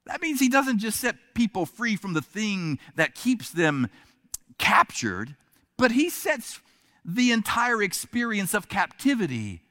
That 0.07 0.21
means 0.21 0.41
he 0.41 0.49
doesn't 0.49 0.79
just 0.79 1.01
set 1.01 1.17
people 1.35 1.67
free 1.67 1.97
from 1.97 2.13
the 2.13 2.23
thing 2.23 2.79
that 2.97 3.15
keeps 3.15 3.51
them 3.51 3.89
captured, 4.59 5.37
but 5.77 5.93
he 5.93 6.11
sets 6.11 6.61
the 7.05 7.33
entire 7.33 7.83
experience 7.83 8.55
of 8.55 8.69
captivity 8.69 9.63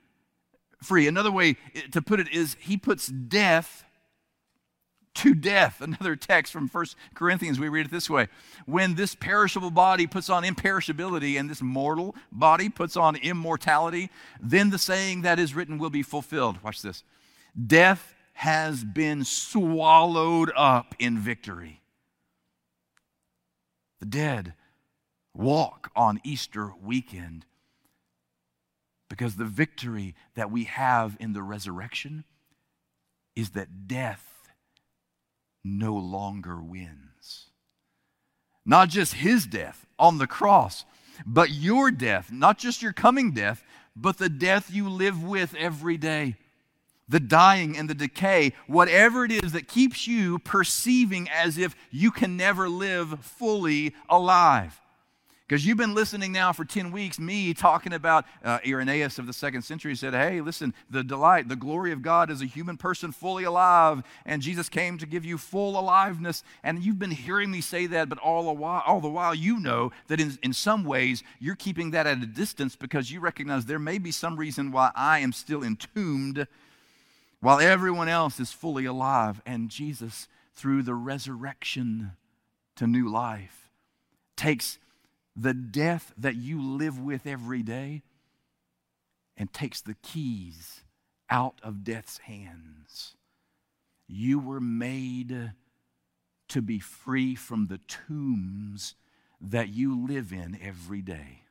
free. 0.82 1.08
Another 1.08 1.32
way 1.32 1.58
to 1.92 2.02
put 2.02 2.20
it 2.20 2.30
is 2.30 2.56
he 2.60 2.78
puts 2.78 3.08
death 3.08 3.84
to 5.16 5.34
death. 5.34 5.82
Another 5.82 6.16
text 6.16 6.54
from 6.54 6.68
First 6.68 6.96
Corinthians, 7.14 7.60
we 7.60 7.70
read 7.70 7.88
it 7.88 7.92
this 7.92 8.10
way 8.10 8.28
When 8.66 8.96
this 8.96 9.16
perishable 9.16 9.72
body 9.72 10.08
puts 10.08 10.30
on 10.30 10.44
imperishability 10.44 11.40
and 11.40 11.50
this 11.50 11.62
mortal 11.62 12.16
body 12.32 12.70
puts 12.70 12.96
on 12.96 13.16
immortality, 13.16 14.10
then 14.42 14.70
the 14.70 14.78
saying 14.78 15.22
that 15.22 15.40
is 15.40 15.56
written 15.56 15.78
will 15.78 15.90
be 15.90 16.04
fulfilled. 16.04 16.64
Watch 16.64 16.82
this. 16.82 17.04
Death 17.68 18.14
has 18.34 18.84
been 18.84 19.24
swallowed 19.24 20.52
up 20.56 20.96
in 21.00 21.18
victory. 21.20 21.82
The 24.00 24.06
dead 24.06 24.54
walk 25.34 25.92
on 25.96 26.20
Easter 26.24 26.74
weekend 26.82 27.46
because 29.10 29.36
the 29.36 29.46
victory 29.46 30.16
that 30.36 30.50
we 30.50 30.64
have 30.64 31.18
in 31.20 31.34
the 31.34 31.44
resurrection 31.44 32.24
is 33.36 33.52
that 33.52 33.88
death 33.88 34.31
no 35.64 35.96
longer 35.96 36.62
wins. 36.62 37.48
Not 38.66 38.90
just 38.90 39.16
his 39.16 39.46
death 39.46 39.86
on 39.98 40.18
the 40.18 40.28
cross, 40.28 40.86
but 41.26 41.52
your 41.52 41.92
death, 41.92 42.32
not 42.32 42.58
just 42.58 42.82
your 42.82 42.94
coming 42.94 43.32
death, 43.32 43.64
but 43.96 44.18
the 44.18 44.30
death 44.30 44.72
you 44.72 44.90
live 44.90 45.24
with 45.24 45.56
every 45.56 45.98
day 45.98 46.36
the 47.12 47.20
dying 47.20 47.78
and 47.78 47.90
the 47.90 47.94
decay, 47.94 48.54
whatever 48.68 49.26
it 49.26 49.32
is 49.32 49.52
that 49.52 49.68
keeps 49.68 50.08
you 50.08 50.40
perceiving 50.40 51.30
as 51.30 51.58
if 51.58 51.76
you 51.92 52.10
can 52.10 52.38
never 52.38 52.70
live 52.70 53.20
fully 53.20 53.94
alive. 54.10 54.81
Because 55.52 55.66
you've 55.66 55.78
been 55.78 55.94
listening 55.94 56.32
now 56.32 56.54
for 56.54 56.64
10 56.64 56.94
weeks, 56.94 57.20
me 57.20 57.54
talking 57.54 57.92
about 57.92 58.24
uh, 58.42 58.60
Irenaeus 58.66 59.20
of 59.20 59.28
the 59.28 59.34
second 59.34 59.64
century 59.64 59.94
said, 59.96 60.14
Hey, 60.14 60.40
listen, 60.40 60.74
the 60.90 61.04
delight, 61.04 61.50
the 61.50 61.58
glory 61.58 61.92
of 61.92 62.02
God 62.02 62.32
is 62.32 62.42
a 62.42 62.46
human 62.46 62.78
person 62.78 63.12
fully 63.12 63.44
alive, 63.44 64.02
and 64.26 64.42
Jesus 64.42 64.70
came 64.70 64.98
to 64.98 65.06
give 65.06 65.26
you 65.26 65.38
full 65.38 65.78
aliveness. 65.78 66.46
And 66.64 66.82
you've 66.82 67.00
been 67.00 67.12
hearing 67.12 67.52
me 67.52 67.60
say 67.60 67.86
that, 67.88 68.08
but 68.08 68.18
all 68.20 68.46
the 68.46 68.54
while, 68.54 68.82
all 68.88 69.02
the 69.02 69.10
while 69.10 69.36
you 69.36 69.60
know 69.60 69.92
that 70.08 70.22
in, 70.22 70.40
in 70.42 70.54
some 70.54 70.86
ways 70.86 71.22
you're 71.38 71.56
keeping 71.56 71.92
that 71.92 72.08
at 72.08 72.24
a 72.24 72.28
distance 72.28 72.78
because 72.78 73.12
you 73.12 73.20
recognize 73.20 73.66
there 73.66 73.78
may 73.78 73.98
be 73.98 74.12
some 74.12 74.38
reason 74.38 74.72
why 74.72 74.92
I 74.96 75.20
am 75.20 75.34
still 75.34 75.64
entombed 75.64 76.48
while 77.42 77.60
everyone 77.60 78.08
else 78.08 78.40
is 78.40 78.54
fully 78.54 78.86
alive. 78.86 79.42
And 79.46 79.70
Jesus, 79.70 80.30
through 80.56 80.84
the 80.84 80.96
resurrection 80.96 82.14
to 82.78 82.88
new 82.88 83.10
life, 83.10 83.70
takes 84.38 84.78
the 85.36 85.54
death 85.54 86.14
that 86.18 86.36
you 86.36 86.62
live 86.62 87.00
with 87.00 87.26
every 87.26 87.64
day 87.64 88.04
and 89.38 89.52
takes 89.54 89.82
the 89.82 89.96
keys 90.02 90.82
out 91.30 91.60
of 91.64 91.84
death's 91.84 92.20
hands. 92.20 93.16
You 94.08 94.40
were 94.40 94.60
made 94.60 95.54
to 96.50 96.62
be 96.62 96.80
free 96.80 97.34
from 97.34 97.68
the 97.68 97.80
tombs 97.88 98.96
that 99.40 99.70
you 99.70 100.06
live 100.06 100.34
in 100.34 100.60
every 100.62 101.02
day. 101.02 101.44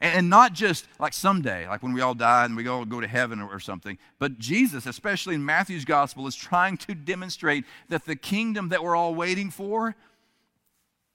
And 0.00 0.30
not 0.30 0.52
just 0.52 0.86
like 1.00 1.12
someday, 1.12 1.68
like 1.68 1.82
when 1.82 1.92
we 1.92 2.00
all 2.00 2.14
die 2.14 2.44
and 2.44 2.56
we 2.56 2.66
all 2.68 2.84
go 2.84 3.00
to 3.00 3.08
heaven 3.08 3.40
or, 3.40 3.58
something, 3.58 3.98
but 4.18 4.38
Jesus, 4.38 4.86
especially 4.86 5.34
in 5.34 5.44
Matthew's 5.44 5.84
gospel, 5.84 6.26
is 6.28 6.36
trying 6.36 6.76
to 6.78 6.94
demonstrate 6.94 7.64
that 7.88 8.04
the 8.04 8.14
kingdom 8.14 8.68
that 8.68 8.82
we're 8.82 8.94
all 8.94 9.14
waiting 9.14 9.50
for 9.50 9.96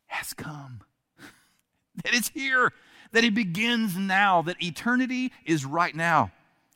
has 0.08 0.34
come. 0.34 0.82
That 2.04 2.14
it's 2.14 2.30
here, 2.30 2.72
that 3.12 3.24
it 3.24 3.34
begins 3.34 3.96
now, 3.96 4.42
that 4.44 4.62
eternity 4.62 5.32
is 5.46 5.66
right 5.66 5.96
now, 5.96 6.32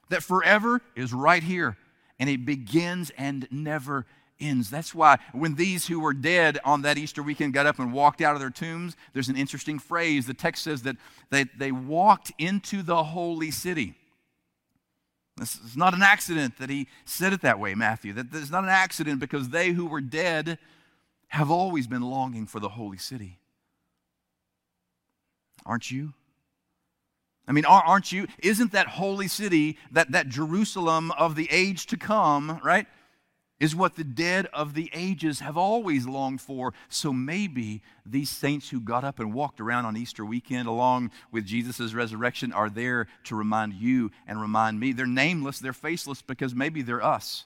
that 0.10 0.23
forever 0.23 0.82
is 0.95 1.13
right 1.13 1.43
here, 1.43 1.77
and 2.19 2.30
it 2.30 2.45
begins 2.45 3.12
and 3.17 3.47
never 3.51 4.06
ends. 4.39 4.69
That's 4.69 4.93
why 4.93 5.17
when 5.34 5.56
these 5.56 5.88
who 5.88 5.99
were 5.99 6.13
dead 6.13 6.60
on 6.63 6.84
that 6.84 6.97
Easter 6.97 7.23
weekend 7.23 7.53
got 7.53 7.65
up 7.65 7.80
and 7.80 7.91
walked 7.91 8.21
out 8.21 8.36
of 8.36 8.39
their 8.39 8.49
tombs, 8.49 8.95
there's 9.13 9.30
an 9.30 9.36
interesting 9.36 9.80
phrase. 9.80 10.27
The 10.27 10.34
text 10.34 10.63
says 10.63 10.84
that 10.84 10.97
they, 11.30 11.45
they 11.58 11.71
walked 11.71 12.32
into 12.38 12.84
the 12.84 13.03
holy 13.03 13.51
city. 13.51 13.95
This 15.38 15.56
is 15.56 15.77
not 15.77 15.93
an 15.93 16.01
accident 16.01 16.58
that 16.58 16.69
he 16.69 16.88
said 17.06 17.32
it 17.32 17.41
that 17.41 17.60
way, 17.60 17.75
Matthew. 17.75 18.13
That 18.13 18.27
it's 18.34 18.49
not 18.49 18.63
an 18.63 18.69
accident 18.69 19.19
because 19.19 19.49
they 19.49 19.69
who 19.69 19.86
were 19.86 20.01
dead 20.01 20.58
have 21.30 21.51
always 21.51 21.86
been 21.88 22.01
longing 22.01 22.47
for 22.47 22.60
the 22.60 22.69
holy 22.69 22.97
city. 22.97 23.38
Aren't 25.67 25.91
you? 25.91 26.13
I 27.47 27.51
mean, 27.51 27.65
aren't 27.65 28.12
you? 28.12 28.27
Isn't 28.39 28.71
that 28.71 28.88
holy 28.88 29.27
city, 29.27 29.77
that, 29.91 30.12
that 30.12 30.27
Jerusalem 30.27 31.12
of 31.12 31.36
the 31.36 31.47
age 31.51 31.86
to 31.88 31.97
come, 31.97 32.60
right? 32.63 32.88
is 33.60 33.75
what 33.75 33.95
the 33.95 34.03
dead 34.03 34.47
of 34.53 34.73
the 34.73 34.89
ages 34.93 35.39
have 35.39 35.58
always 35.58 36.06
longed 36.06 36.41
for. 36.41 36.73
So 36.89 37.12
maybe 37.12 37.82
these 38.06 38.30
saints 38.30 38.69
who 38.69 38.80
got 38.80 39.03
up 39.03 39.19
and 39.19 39.34
walked 39.34 39.60
around 39.60 39.86
on 39.86 39.97
Easter 39.97 40.25
weekend 40.25 40.67
along 40.67 41.12
with 41.32 41.45
Jesus' 41.45 41.93
resurrection 41.93 42.53
are 42.53 42.69
there 42.69 43.08
to 43.25 43.36
remind 43.36 43.73
you 43.73 44.12
and 44.27 44.39
remind 44.39 44.80
me. 44.80 44.91
They're 44.91 45.08
nameless, 45.08 45.60
they're 45.60 45.73
faceless 45.73 46.21
because 46.21 46.53
maybe 46.53 46.82
they're 46.82 47.03
us. 47.03 47.45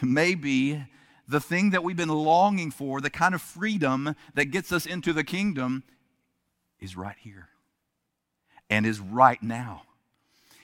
Maybe 0.00 0.84
the 1.28 1.40
thing 1.40 1.70
that 1.70 1.84
we've 1.84 1.96
been 1.96 2.08
longing 2.08 2.70
for, 2.70 3.00
the 3.00 3.10
kind 3.10 3.34
of 3.34 3.42
freedom 3.42 4.14
that 4.34 4.46
gets 4.46 4.72
us 4.72 4.86
into 4.86 5.12
the 5.12 5.24
kingdom, 5.24 5.82
is 6.82 6.96
right 6.96 7.16
here 7.18 7.48
and 8.68 8.84
is 8.84 9.00
right 9.00 9.42
now. 9.42 9.82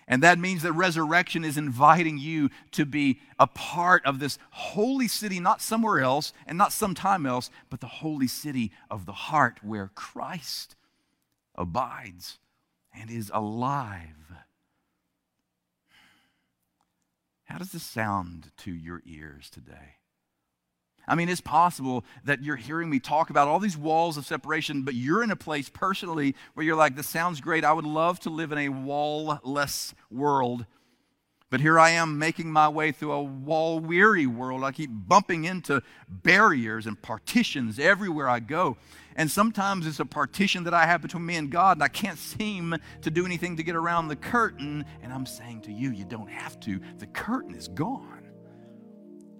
And 0.06 0.22
that 0.22 0.38
means 0.38 0.62
that 0.62 0.72
resurrection 0.72 1.44
is 1.44 1.58
inviting 1.58 2.16
you 2.16 2.48
to 2.72 2.86
be 2.86 3.20
a 3.38 3.46
part 3.46 4.04
of 4.06 4.18
this 4.18 4.38
holy 4.50 5.06
city, 5.06 5.38
not 5.38 5.60
somewhere 5.60 6.00
else 6.00 6.32
and 6.46 6.56
not 6.56 6.72
sometime 6.72 7.26
else, 7.26 7.50
but 7.68 7.80
the 7.80 7.86
holy 7.86 8.26
city 8.26 8.72
of 8.90 9.04
the 9.04 9.12
heart 9.12 9.58
where 9.62 9.90
Christ 9.94 10.76
abides 11.54 12.38
and 12.98 13.10
is 13.10 13.30
alive. 13.34 14.14
How 17.44 17.58
does 17.58 17.72
this 17.72 17.82
sound 17.82 18.50
to 18.58 18.72
your 18.72 19.02
ears 19.04 19.50
today? 19.50 19.97
I 21.08 21.14
mean, 21.14 21.28
it's 21.28 21.40
possible 21.40 22.04
that 22.24 22.44
you're 22.44 22.56
hearing 22.56 22.90
me 22.90 23.00
talk 23.00 23.30
about 23.30 23.48
all 23.48 23.58
these 23.58 23.76
walls 23.76 24.16
of 24.16 24.26
separation, 24.26 24.82
but 24.82 24.94
you're 24.94 25.22
in 25.22 25.30
a 25.30 25.36
place 25.36 25.68
personally 25.68 26.36
where 26.54 26.64
you're 26.64 26.76
like, 26.76 26.94
this 26.94 27.08
sounds 27.08 27.40
great. 27.40 27.64
I 27.64 27.72
would 27.72 27.86
love 27.86 28.20
to 28.20 28.30
live 28.30 28.52
in 28.52 28.58
a 28.58 28.68
wall-less 28.68 29.94
world. 30.10 30.66
But 31.50 31.60
here 31.60 31.78
I 31.78 31.90
am 31.90 32.18
making 32.18 32.52
my 32.52 32.68
way 32.68 32.92
through 32.92 33.12
a 33.12 33.22
wall 33.22 33.80
weary 33.80 34.26
world. 34.26 34.62
I 34.62 34.70
keep 34.70 34.90
bumping 34.92 35.44
into 35.44 35.82
barriers 36.06 36.86
and 36.86 37.00
partitions 37.00 37.78
everywhere 37.78 38.28
I 38.28 38.40
go. 38.40 38.76
And 39.16 39.30
sometimes 39.30 39.86
it's 39.86 39.98
a 39.98 40.04
partition 40.04 40.64
that 40.64 40.74
I 40.74 40.84
have 40.84 41.00
between 41.00 41.24
me 41.24 41.36
and 41.36 41.50
God, 41.50 41.78
and 41.78 41.82
I 41.82 41.88
can't 41.88 42.18
seem 42.18 42.76
to 43.00 43.10
do 43.10 43.24
anything 43.24 43.56
to 43.56 43.62
get 43.62 43.76
around 43.76 44.08
the 44.08 44.16
curtain. 44.16 44.84
And 45.02 45.10
I'm 45.10 45.24
saying 45.24 45.62
to 45.62 45.72
you, 45.72 45.90
you 45.90 46.04
don't 46.04 46.30
have 46.30 46.60
to. 46.60 46.80
The 46.98 47.06
curtain 47.06 47.54
is 47.54 47.66
gone. 47.68 48.17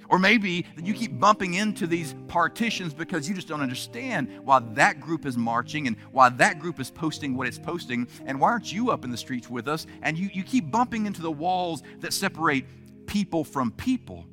Or 0.09 0.19
maybe 0.19 0.65
you 0.83 0.95
keep 0.95 1.19
bumping 1.21 1.55
into 1.55 1.87
these 1.87 2.15
partitions 2.29 2.95
because 2.95 3.29
you 3.29 3.35
just 3.35 3.47
don't 3.47 3.61
understand 3.61 4.41
why 4.43 4.61
that 4.61 5.01
group 5.01 5.27
is 5.27 5.37
marching 5.37 5.87
and 5.87 5.97
why 6.13 6.31
that 6.31 6.59
group 6.59 6.81
is 6.81 6.91
posting 6.91 7.37
what 7.37 7.47
it's 7.47 7.59
posting. 7.59 8.09
And 8.25 8.41
why 8.41 8.51
aren't 8.51 8.73
you 8.73 8.91
up 8.91 9.05
in 9.05 9.11
the 9.11 9.17
streets 9.17 9.51
with 9.51 9.69
us? 9.69 9.87
And 10.03 10.17
you, 10.17 10.31
you 10.33 10.43
keep 10.43 10.71
bumping 10.71 11.07
into 11.07 11.21
the 11.21 11.31
walls 11.31 11.83
that 12.01 12.15
separate 12.15 12.65
people 13.07 13.45
from 13.45 13.71
people. 13.73 14.25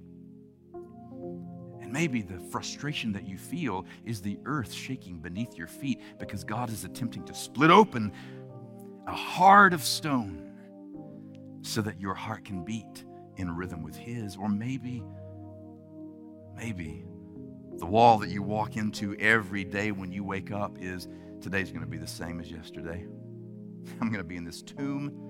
And 1.81 1.91
maybe 1.91 2.21
the 2.21 2.39
frustration 2.39 3.11
that 3.11 3.27
you 3.27 3.37
feel 3.37 3.85
is 4.05 4.21
the 4.21 4.39
earth 4.45 4.71
shaking 4.71 5.19
beneath 5.19 5.57
your 5.57 5.67
feet 5.67 6.01
because 6.19 6.45
God 6.45 6.69
is 6.69 6.85
attempting 6.85 7.25
to 7.25 7.33
split 7.33 7.69
open 7.69 8.13
a 9.07 9.13
heart 9.13 9.73
of 9.73 9.83
stone 9.83 10.41
so 11.61 11.81
that 11.81 11.99
your 11.99 12.13
heart 12.13 12.45
can 12.45 12.63
beat 12.63 13.03
in 13.37 13.53
rhythm 13.55 13.83
with 13.83 13.95
His. 13.95 14.37
Or 14.37 14.47
maybe 14.47 15.03
Maybe 16.55 17.03
the 17.77 17.85
wall 17.85 18.17
that 18.19 18.29
you 18.29 18.41
walk 18.41 18.77
into 18.77 19.15
every 19.15 19.63
day 19.63 19.91
when 19.91 20.11
you 20.11 20.23
wake 20.23 20.51
up 20.51 20.77
is 20.79 21.07
today's 21.41 21.69
going 21.69 21.83
to 21.83 21.89
be 21.89 21.97
the 21.97 22.07
same 22.07 22.39
as 22.39 22.49
yesterday. 22.49 23.05
I'm 24.01 24.07
going 24.07 24.19
to 24.19 24.23
be 24.23 24.37
in 24.37 24.45
this 24.45 24.61
tomb. 24.61 25.25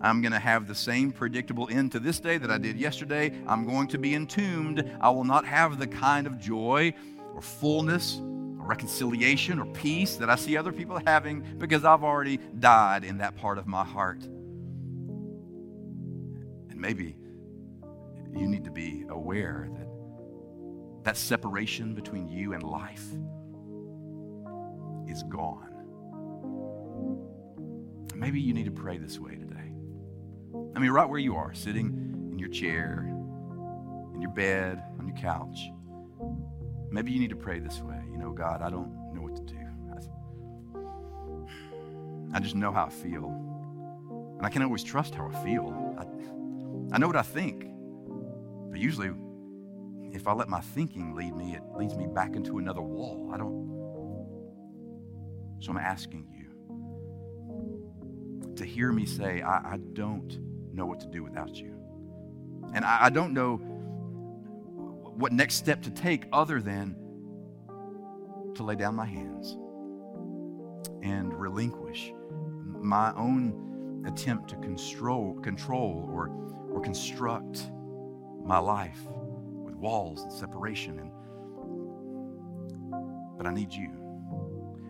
I'm 0.00 0.20
going 0.20 0.32
to 0.32 0.38
have 0.38 0.66
the 0.66 0.74
same 0.74 1.10
predictable 1.10 1.68
end 1.70 1.92
to 1.92 2.00
this 2.00 2.20
day 2.20 2.38
that 2.38 2.50
I 2.50 2.58
did 2.58 2.76
yesterday. 2.76 3.32
I'm 3.46 3.66
going 3.66 3.88
to 3.88 3.98
be 3.98 4.14
entombed. 4.14 4.84
I 5.00 5.10
will 5.10 5.24
not 5.24 5.46
have 5.46 5.78
the 5.78 5.86
kind 5.86 6.26
of 6.26 6.38
joy 6.38 6.92
or 7.34 7.40
fullness 7.40 8.18
or 8.18 8.66
reconciliation 8.66 9.58
or 9.58 9.66
peace 9.66 10.16
that 10.16 10.28
I 10.28 10.36
see 10.36 10.56
other 10.56 10.72
people 10.72 11.00
having 11.06 11.44
because 11.58 11.84
I've 11.84 12.04
already 12.04 12.38
died 12.58 13.04
in 13.04 13.18
that 13.18 13.36
part 13.36 13.58
of 13.58 13.66
my 13.66 13.84
heart. 13.84 14.22
And 16.70 16.80
maybe 16.80 17.16
you 18.34 18.46
need 18.46 18.64
to 18.64 18.70
be 18.70 19.04
aware 19.08 19.70
that 19.78 19.85
that 21.06 21.16
separation 21.16 21.94
between 21.94 22.28
you 22.28 22.52
and 22.52 22.64
life 22.64 23.04
is 25.08 25.22
gone. 25.22 25.70
Maybe 28.12 28.40
you 28.40 28.52
need 28.52 28.64
to 28.64 28.72
pray 28.72 28.98
this 28.98 29.16
way 29.16 29.36
today. 29.36 29.72
I 30.74 30.80
mean, 30.80 30.90
right 30.90 31.08
where 31.08 31.20
you 31.20 31.36
are, 31.36 31.54
sitting 31.54 32.28
in 32.32 32.40
your 32.40 32.48
chair, 32.48 33.06
in 34.14 34.20
your 34.20 34.32
bed, 34.32 34.82
on 34.98 35.06
your 35.06 35.16
couch. 35.16 35.70
Maybe 36.90 37.12
you 37.12 37.20
need 37.20 37.30
to 37.30 37.36
pray 37.36 37.60
this 37.60 37.80
way. 37.82 38.02
You 38.10 38.18
know, 38.18 38.32
God, 38.32 38.60
I 38.60 38.68
don't 38.68 38.90
know 39.14 39.22
what 39.22 39.36
to 39.36 39.42
do. 39.42 39.60
I, 42.34 42.40
just 42.40 42.56
know 42.56 42.72
how 42.72 42.86
I 42.86 42.90
feel. 42.90 43.26
And 44.38 44.44
I 44.44 44.48
can't 44.48 44.64
always 44.64 44.82
trust 44.82 45.14
how 45.14 45.28
I 45.28 45.44
feel. 45.44 45.96
I, 46.00 46.96
I 46.96 46.98
know 46.98 47.06
what 47.06 47.14
I 47.14 47.22
think. 47.22 47.64
But 48.72 48.80
usually, 48.80 49.10
if 50.16 50.26
I 50.26 50.32
let 50.32 50.48
my 50.48 50.60
thinking 50.60 51.14
lead 51.14 51.36
me, 51.36 51.54
it 51.54 51.62
leads 51.76 51.94
me 51.94 52.06
back 52.06 52.34
into 52.36 52.56
another 52.58 52.80
wall. 52.80 53.30
I 53.32 53.36
don't. 53.36 53.66
So 55.60 55.70
I'm 55.72 55.78
asking 55.78 56.26
you 56.32 56.46
to 58.56 58.64
hear 58.64 58.92
me 58.92 59.04
say, 59.04 59.42
I, 59.42 59.74
I 59.74 59.76
don't 59.92 60.40
know 60.72 60.86
what 60.86 61.00
to 61.00 61.06
do 61.06 61.22
without 61.22 61.54
you. 61.54 61.78
And 62.72 62.84
I, 62.84 63.04
I 63.04 63.10
don't 63.10 63.34
know 63.34 63.56
what 65.16 65.32
next 65.32 65.56
step 65.56 65.82
to 65.82 65.90
take 65.90 66.24
other 66.32 66.62
than 66.62 66.96
to 68.54 68.62
lay 68.62 68.74
down 68.74 68.94
my 68.94 69.06
hands 69.06 69.58
and 71.02 71.34
relinquish 71.34 72.12
my 72.80 73.12
own 73.16 74.04
attempt 74.06 74.48
to 74.50 74.56
control, 74.56 75.38
control 75.40 76.08
or, 76.10 76.28
or 76.72 76.80
construct 76.80 77.70
my 78.42 78.58
life 78.58 79.00
with 79.76 79.82
walls 79.82 80.22
and 80.22 80.32
separation. 80.32 80.98
And, 80.98 81.10
but 83.36 83.46
I 83.46 83.52
need 83.52 83.72
you. 83.72 83.90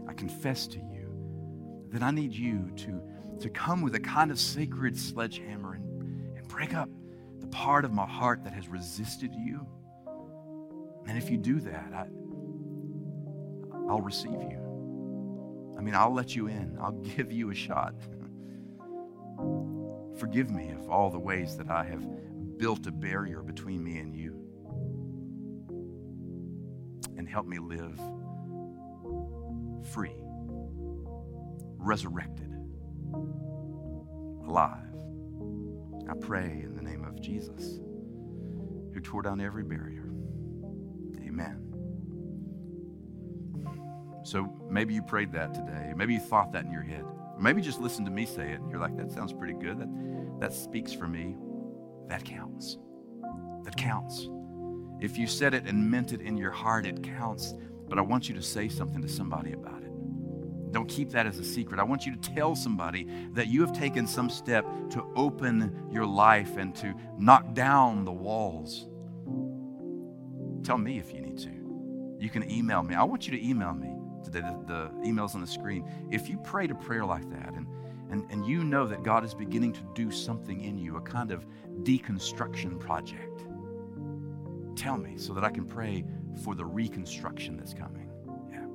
I 0.08 0.12
confess 0.12 0.66
to 0.68 0.78
you 0.78 1.88
that 1.90 2.02
I 2.02 2.10
need 2.10 2.32
you 2.32 2.70
to, 2.76 3.02
to 3.40 3.50
come 3.50 3.82
with 3.82 3.94
a 3.94 4.00
kind 4.00 4.30
of 4.30 4.38
sacred 4.38 4.96
sledgehammer 4.96 5.74
and, 5.74 6.36
and 6.36 6.48
break 6.48 6.74
up 6.74 6.88
the 7.40 7.46
part 7.48 7.84
of 7.84 7.92
my 7.92 8.06
heart 8.06 8.44
that 8.44 8.52
has 8.52 8.68
resisted 8.68 9.34
you. 9.34 9.66
And 11.06 11.18
if 11.18 11.30
you 11.30 11.38
do 11.38 11.60
that, 11.60 11.92
I, 11.94 12.06
I'll 13.88 14.00
receive 14.00 14.32
you. 14.32 14.62
I 15.78 15.82
mean, 15.82 15.94
I'll 15.94 16.14
let 16.14 16.34
you 16.34 16.48
in. 16.48 16.76
I'll 16.80 16.92
give 17.16 17.30
you 17.30 17.50
a 17.50 17.54
shot. 17.54 17.94
Forgive 20.18 20.50
me 20.50 20.70
of 20.70 20.88
all 20.88 21.10
the 21.10 21.18
ways 21.18 21.56
that 21.58 21.70
I 21.70 21.84
have 21.84 22.04
built 22.58 22.86
a 22.86 22.92
barrier 22.92 23.42
between 23.42 23.84
me 23.84 23.98
and 23.98 24.16
you. 24.16 24.35
And 27.16 27.28
help 27.28 27.46
me 27.46 27.58
live 27.58 27.98
free, 29.92 30.16
resurrected, 31.78 32.52
alive. 34.46 34.82
I 36.08 36.14
pray 36.20 36.62
in 36.64 36.74
the 36.76 36.82
name 36.82 37.04
of 37.04 37.20
Jesus, 37.20 37.80
who 38.92 39.00
tore 39.00 39.22
down 39.22 39.40
every 39.40 39.64
barrier. 39.64 40.10
Amen. 41.26 41.62
So 44.24 44.52
maybe 44.68 44.94
you 44.94 45.02
prayed 45.02 45.32
that 45.32 45.54
today. 45.54 45.92
Maybe 45.96 46.14
you 46.14 46.20
thought 46.20 46.52
that 46.52 46.64
in 46.64 46.72
your 46.72 46.82
head. 46.82 47.04
Maybe 47.38 47.62
just 47.62 47.80
listen 47.80 48.04
to 48.04 48.10
me 48.10 48.26
say 48.26 48.50
it. 48.52 48.60
You're 48.70 48.80
like, 48.80 48.96
that 48.96 49.12
sounds 49.12 49.32
pretty 49.32 49.54
good. 49.54 49.78
That, 49.78 49.88
that 50.40 50.52
speaks 50.52 50.92
for 50.92 51.06
me. 51.06 51.36
That 52.08 52.24
counts. 52.24 52.78
That 53.64 53.76
counts. 53.76 54.28
If 55.00 55.18
you 55.18 55.26
said 55.26 55.54
it 55.54 55.66
and 55.66 55.90
meant 55.90 56.12
it 56.12 56.20
in 56.20 56.36
your 56.36 56.50
heart, 56.50 56.86
it 56.86 57.02
counts. 57.02 57.54
But 57.88 57.98
I 57.98 58.02
want 58.02 58.28
you 58.28 58.34
to 58.34 58.42
say 58.42 58.68
something 58.68 59.02
to 59.02 59.08
somebody 59.08 59.52
about 59.52 59.82
it. 59.82 59.92
Don't 60.72 60.88
keep 60.88 61.10
that 61.10 61.26
as 61.26 61.38
a 61.38 61.44
secret. 61.44 61.80
I 61.80 61.84
want 61.84 62.04
you 62.04 62.16
to 62.16 62.34
tell 62.34 62.54
somebody 62.54 63.06
that 63.32 63.46
you 63.46 63.60
have 63.60 63.72
taken 63.72 64.06
some 64.06 64.28
step 64.28 64.66
to 64.90 65.04
open 65.14 65.88
your 65.90 66.04
life 66.04 66.56
and 66.56 66.74
to 66.76 66.94
knock 67.18 67.54
down 67.54 68.04
the 68.04 68.12
walls. 68.12 68.86
Tell 70.64 70.78
me 70.78 70.98
if 70.98 71.12
you 71.14 71.20
need 71.20 71.38
to. 71.38 72.16
You 72.18 72.28
can 72.28 72.50
email 72.50 72.82
me. 72.82 72.94
I 72.94 73.04
want 73.04 73.26
you 73.26 73.38
to 73.38 73.48
email 73.48 73.72
me 73.72 73.94
today. 74.24 74.40
The, 74.40 74.64
the 74.66 75.08
email's 75.08 75.34
on 75.34 75.40
the 75.40 75.46
screen. 75.46 75.88
If 76.10 76.28
you 76.28 76.38
prayed 76.38 76.70
a 76.70 76.74
prayer 76.74 77.04
like 77.04 77.30
that 77.30 77.54
and 77.54 77.66
and, 78.10 78.24
and 78.30 78.46
you 78.46 78.62
know 78.62 78.86
that 78.86 79.02
God 79.02 79.24
is 79.24 79.34
beginning 79.34 79.72
to 79.72 79.80
do 79.94 80.10
something 80.10 80.62
in 80.62 80.78
you, 80.78 80.96
a 80.96 81.00
kind 81.00 81.32
of 81.32 81.46
deconstruction 81.82 82.78
project. 82.78 83.45
Tell 84.76 84.96
me 84.98 85.16
so 85.16 85.32
that 85.32 85.42
I 85.42 85.50
can 85.50 85.64
pray 85.64 86.04
for 86.44 86.54
the 86.54 86.64
reconstruction 86.64 87.56
that's 87.56 87.74
coming. 87.74 88.10
Yeah. 88.50 88.66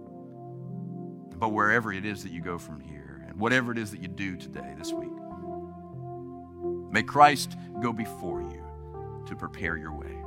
But 1.38 1.49
wherever 1.49 1.93
it 1.93 2.06
is 2.06 2.24
that 2.24 2.32
you 2.32 2.41
go 2.41 2.58
from 2.58 2.82
here, 2.82 3.24
and 3.28 3.39
whatever 3.39 3.72
it 3.72 3.78
is 3.78 3.91
that 3.91 4.02
you 4.02 4.08
do 4.08 4.36
today, 4.36 4.74
this 4.78 4.91
week, 4.91 5.12
may 6.91 7.04
Christ 7.04 7.56
go 7.82 7.93
before 7.93 8.41
you 8.41 8.64
to 9.28 9.36
prepare 9.36 9.78
your 9.78 9.93
way. 9.93 10.18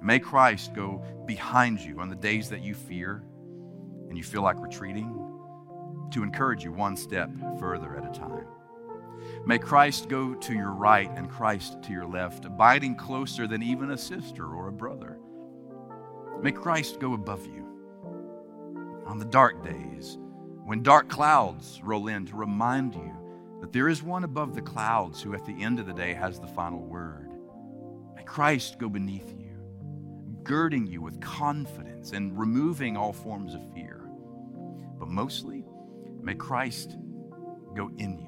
May 0.00 0.20
Christ 0.20 0.72
go 0.74 1.04
behind 1.26 1.80
you 1.80 2.00
on 2.00 2.08
the 2.08 2.16
days 2.16 2.48
that 2.50 2.62
you 2.62 2.74
fear 2.74 3.24
and 4.08 4.16
you 4.16 4.22
feel 4.22 4.42
like 4.42 4.60
retreating 4.60 5.12
to 6.12 6.22
encourage 6.22 6.64
you 6.64 6.72
one 6.72 6.96
step 6.96 7.30
further 7.58 7.96
at 7.96 8.04
a 8.04 8.18
time. 8.18 8.46
May 9.46 9.58
Christ 9.58 10.08
go 10.08 10.34
to 10.34 10.54
your 10.54 10.72
right 10.72 11.10
and 11.16 11.30
Christ 11.30 11.82
to 11.82 11.92
your 11.92 12.06
left, 12.06 12.44
abiding 12.44 12.96
closer 12.96 13.46
than 13.46 13.62
even 13.62 13.90
a 13.90 13.98
sister 13.98 14.46
or 14.46 14.68
a 14.68 14.72
brother. 14.72 15.18
May 16.42 16.52
Christ 16.52 17.00
go 17.00 17.14
above 17.14 17.46
you 17.46 17.66
on 19.06 19.18
the 19.18 19.24
dark 19.24 19.64
days 19.64 20.18
when 20.64 20.82
dark 20.82 21.08
clouds 21.08 21.80
roll 21.82 22.08
in 22.08 22.26
to 22.26 22.36
remind 22.36 22.94
you 22.94 23.12
that 23.60 23.72
there 23.72 23.88
is 23.88 24.02
one 24.02 24.24
above 24.24 24.54
the 24.54 24.62
clouds 24.62 25.22
who 25.22 25.34
at 25.34 25.44
the 25.46 25.62
end 25.62 25.80
of 25.80 25.86
the 25.86 25.92
day 25.92 26.12
has 26.12 26.38
the 26.38 26.46
final 26.46 26.80
word. 26.80 27.30
May 28.14 28.22
Christ 28.22 28.78
go 28.78 28.88
beneath 28.88 29.34
you, 29.36 29.56
girding 30.42 30.86
you 30.86 31.00
with 31.00 31.20
confidence 31.20 32.12
and 32.12 32.38
removing 32.38 32.96
all 32.96 33.12
forms 33.12 33.54
of 33.54 33.72
fear. 33.72 34.08
But 34.98 35.08
mostly, 35.08 35.64
May 36.22 36.34
Christ 36.34 36.98
go 37.74 37.90
in 37.96 38.18
you, 38.18 38.27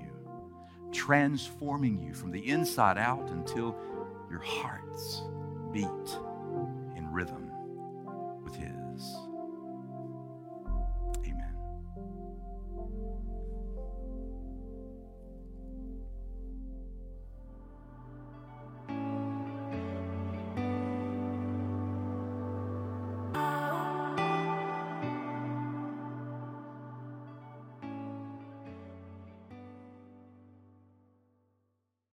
transforming 0.93 1.99
you 1.99 2.15
from 2.15 2.31
the 2.31 2.49
inside 2.51 2.99
out 2.99 3.31
until 3.31 3.77
your 4.31 4.41
hearts 4.41 5.23
beat 5.73 5.87
in 6.97 7.09
rhythm. 7.13 7.50